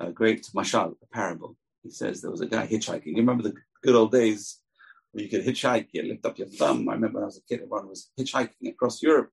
[0.00, 1.56] a great mashal, a parable.
[1.82, 3.06] He says there was a guy hitchhiking.
[3.06, 4.58] You remember the good old days
[5.14, 6.88] you could hitchhike, you lift up your thumb.
[6.88, 9.30] I remember when I was a kid, everyone was hitchhiking across Europe,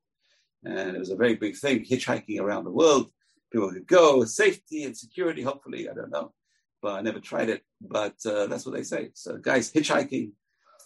[0.63, 3.11] and it was a very big thing, hitchhiking around the world.
[3.51, 6.34] People could go safety and security, hopefully, I don't know.
[6.82, 9.09] But I never tried it, but uh, that's what they say.
[9.13, 10.32] So guy's hitchhiking,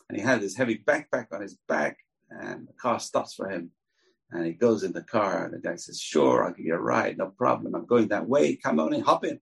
[0.10, 1.98] and he had this heavy backpack on his back,
[2.30, 3.72] and the car stops for him.
[4.34, 6.80] And he goes in the car, and the guy says, Sure, I'll give you a
[6.80, 7.76] ride, no problem.
[7.76, 8.56] I'm going that way.
[8.56, 9.40] Come on and hop in.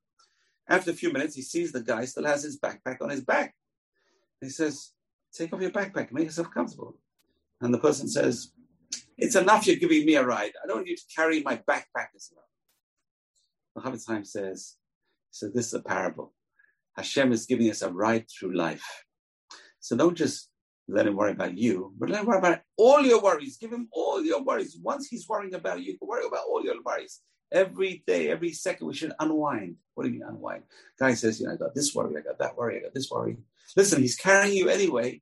[0.67, 3.53] After a few minutes, he sees the guy still has his backpack on his back.
[4.41, 4.91] He says,
[5.33, 6.97] Take off your backpack, make yourself comfortable.
[7.61, 8.51] And the person says,
[9.17, 10.51] It's enough you're giving me a ride.
[10.63, 12.45] I don't want you to carry my backpack as well.
[13.75, 14.75] The Chaim says,
[15.31, 16.33] So this is a parable.
[16.95, 19.05] Hashem is giving us a ride through life.
[19.79, 20.49] So don't just
[20.87, 23.57] let him worry about you, but let him worry about all your worries.
[23.57, 24.77] Give him all your worries.
[24.81, 27.21] Once he's worrying about you, worry about all your worries.
[27.51, 29.75] Every day, every second, we should unwind.
[29.93, 30.63] What do you mean unwind?
[30.99, 33.09] Guy says, you know, I got this worry, I got that worry, I got this
[33.09, 33.37] worry.
[33.75, 35.21] Listen, he's carrying you anyway.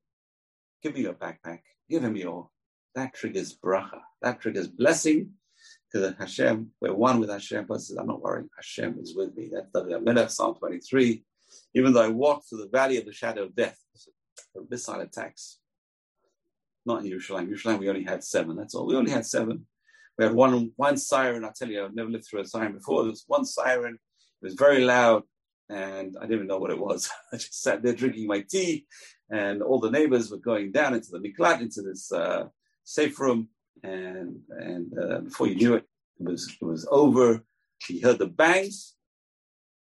[0.82, 1.60] Give me your backpack.
[1.90, 2.50] Give him your.
[2.96, 4.02] That triggers bracha.
[4.22, 5.32] That triggers blessing.
[5.92, 7.66] Because Hashem, we're one with Hashem.
[7.68, 8.50] But says, I'm not worrying.
[8.56, 9.50] Hashem is with me.
[9.54, 11.24] That's David Melech, Psalm 23.
[11.76, 13.78] Even though I walk through the valley of the shadow of death,
[14.70, 15.60] missile attacks.
[16.86, 17.50] Not in Yerushalayim.
[17.50, 18.56] Yerushalayim, we only had seven.
[18.56, 18.88] That's all.
[18.88, 19.66] We only had seven.
[20.18, 21.46] We had one one siren.
[21.46, 23.04] I tell you, I've never lived through a siren before.
[23.04, 23.96] There was one siren.
[24.42, 25.24] It was very loud,
[25.70, 27.10] and I didn't even know what it was.
[27.34, 28.86] I just sat there drinking my tea,
[29.30, 32.46] and all the neighbors were going down into the miklat, into this uh,
[32.84, 33.50] safe room,
[33.84, 35.86] and and uh, before you knew it,
[36.20, 37.44] it was it was over.
[37.86, 38.96] He heard the bangs,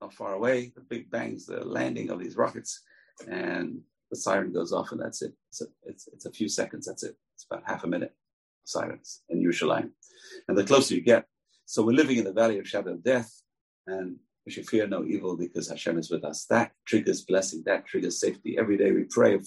[0.01, 2.83] not far away, the big bangs, the landing of these rockets,
[3.27, 3.81] and
[4.11, 5.33] the siren goes off and that's it.
[5.51, 7.17] It's a, it's, it's a few seconds, that's it.
[7.35, 8.15] It's about half a minute
[8.65, 9.91] silence in Yerushalayim.
[10.49, 11.27] And the closer you get.
[11.65, 13.31] So we're living in the valley of shadow of death,
[13.87, 14.17] and
[14.47, 16.47] we should fear no evil because Hashem is with us.
[16.47, 18.57] That triggers blessing, that triggers safety.
[18.57, 19.39] Every day we pray,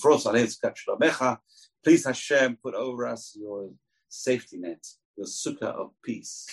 [1.83, 3.69] please Hashem, put over us your
[4.09, 4.85] safety net,
[5.15, 6.45] your sukkah of peace,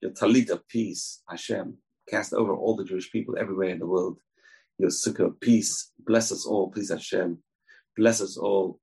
[0.00, 1.76] your talit of peace, Hashem.
[2.08, 4.18] Cast over all the Jewish people everywhere in the world.
[4.78, 5.90] Your sukkah of peace.
[5.98, 7.38] Bless us all, please Hashem.
[7.96, 8.78] Bless us all.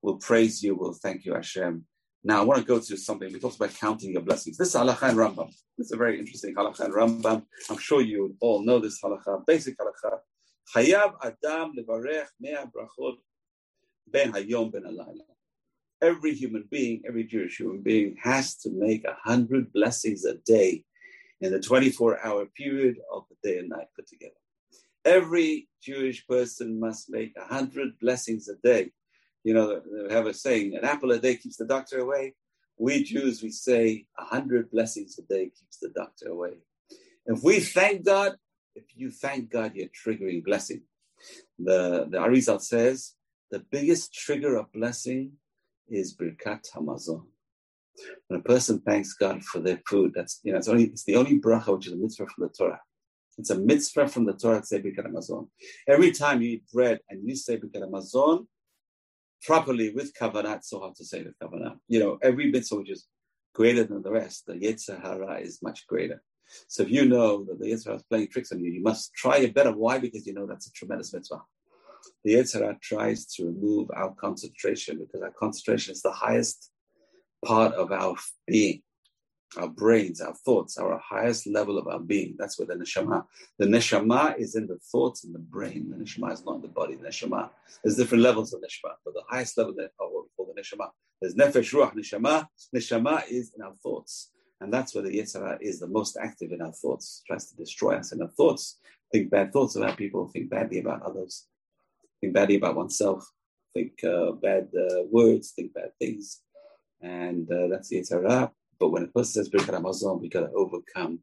[0.00, 0.76] We'll praise you.
[0.76, 1.84] We'll thank you, Hashem.
[2.22, 3.32] Now, I want to go to something.
[3.32, 4.58] We talked about counting your blessings.
[4.58, 5.48] This is Halacha and Rambam.
[5.78, 7.44] This is a very interesting Halacha and Rambam.
[7.70, 10.18] I'm sure you all know this Halacha, basic Halacha.
[10.74, 13.16] Chayav Adam levarech mea brachot
[14.06, 15.22] ben hayom ben alayla.
[16.02, 20.84] Every human being, every Jewish human being has to make a hundred blessings a day
[21.40, 24.34] in the 24-hour period of the day and night put together.
[25.06, 28.92] Every Jewish person must make a hundred blessings a day
[29.44, 32.34] you know, they have a saying, an apple a day keeps the doctor away.
[32.78, 36.54] We Jews, we say a hundred blessings a day keeps the doctor away.
[37.26, 38.36] If we thank God,
[38.74, 40.82] if you thank God, you're triggering blessing.
[41.58, 43.14] The, the Arizal says,
[43.50, 45.32] the biggest trigger of blessing
[45.88, 47.24] is Birkat Hamazon.
[48.28, 51.16] When a person thanks God for their food, that's you know, it's only it's the
[51.16, 52.80] only bracha which is a mitzvah from the Torah.
[53.36, 55.48] It's a mitzvah from the Torah to say Birkat Hamazon.
[55.88, 58.46] Every time you eat bread and you say Birkat Hamazon,
[59.42, 61.76] properly with kavanah, so hard to say with kavanah.
[61.88, 63.06] You know, every mitzvah which is
[63.54, 66.22] greater than the rest, the Yetzer Hara is much greater.
[66.68, 69.38] So if you know that the Yetzer is playing tricks on you, you must try
[69.38, 69.72] it better.
[69.72, 69.98] Why?
[69.98, 71.42] Because you know that's a tremendous mitzvah.
[72.24, 76.70] The Yetzer Hara tries to remove our concentration because our concentration is the highest
[77.44, 78.16] part of our
[78.46, 78.82] being
[79.56, 82.36] our brains, our thoughts, our highest level of our being.
[82.38, 83.24] That's where the neshama.
[83.58, 85.90] The neshama is in the thoughts and the brain.
[85.90, 86.94] The neshama is not in the body.
[86.94, 87.50] The neshama.
[87.82, 89.90] There's different levels of neshama, but the highest level of
[90.36, 90.90] for the neshama.
[91.20, 92.46] There's nefesh, ruach, neshama.
[92.74, 94.30] Neshama is in our thoughts,
[94.60, 97.22] and that's where the yetzer hara is the most active in our thoughts.
[97.26, 98.78] Tries to destroy us in our thoughts.
[99.12, 100.28] Think bad thoughts about people.
[100.28, 101.46] Think badly about others.
[102.20, 103.28] Think badly about oneself.
[103.74, 105.50] Think uh, bad uh, words.
[105.50, 106.40] Think bad things,
[107.00, 110.40] and uh, that's the yetzer hara but when a person says Birkat Hamazon, we got
[110.40, 111.20] to overcome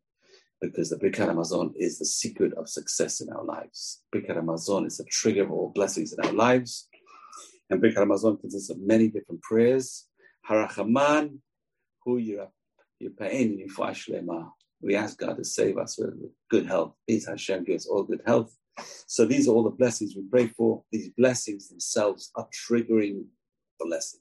[0.61, 4.03] because the Birkat Hamazon is the secret of success in our lives.
[4.15, 6.87] Birkat Hamazon is a trigger of all blessings in our lives.
[7.69, 10.05] And Birkat Hamazon consists of many different prayers.
[10.47, 11.39] Harachaman,
[12.05, 14.49] Hu Yirpain Lema.
[14.81, 16.13] We ask God to save us with
[16.51, 16.93] good health.
[17.07, 18.55] Please Hashem give us all good health.
[19.07, 20.83] So these are all the blessings we pray for.
[20.91, 23.25] These blessings themselves are triggering
[23.79, 24.19] the blessing.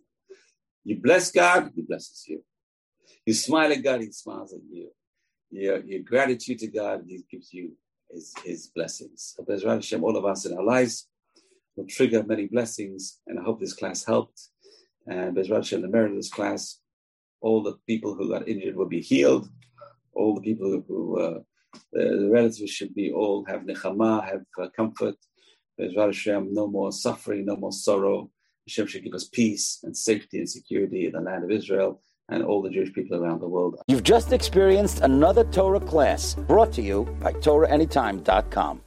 [0.85, 2.43] You bless God, He blesses you.
[3.27, 4.91] You smile at God, He smiles at you.
[5.51, 7.73] Your, your gratitude to God, He gives you
[8.09, 9.35] His, his blessings.
[9.41, 11.09] Bezrat Hashem, all of us in our lives
[11.75, 14.41] will trigger many blessings, and I hope this class helped.
[15.09, 16.79] And Bezrat Hashem, the merit of this class,
[17.41, 19.49] all the people who got injured will be healed.
[20.13, 21.41] All the people who, who uh,
[21.93, 25.17] the, the, relatives should be all have nechama, have uh, comfort.
[25.79, 28.31] Bezrat Hashem, no more suffering, no more sorrow.
[28.69, 32.43] Hashem should give us peace and safety and security in the land of Israel and
[32.43, 33.77] all the Jewish people around the world.
[33.87, 38.83] You've just experienced another Torah class brought to you by TorahAnytime.com.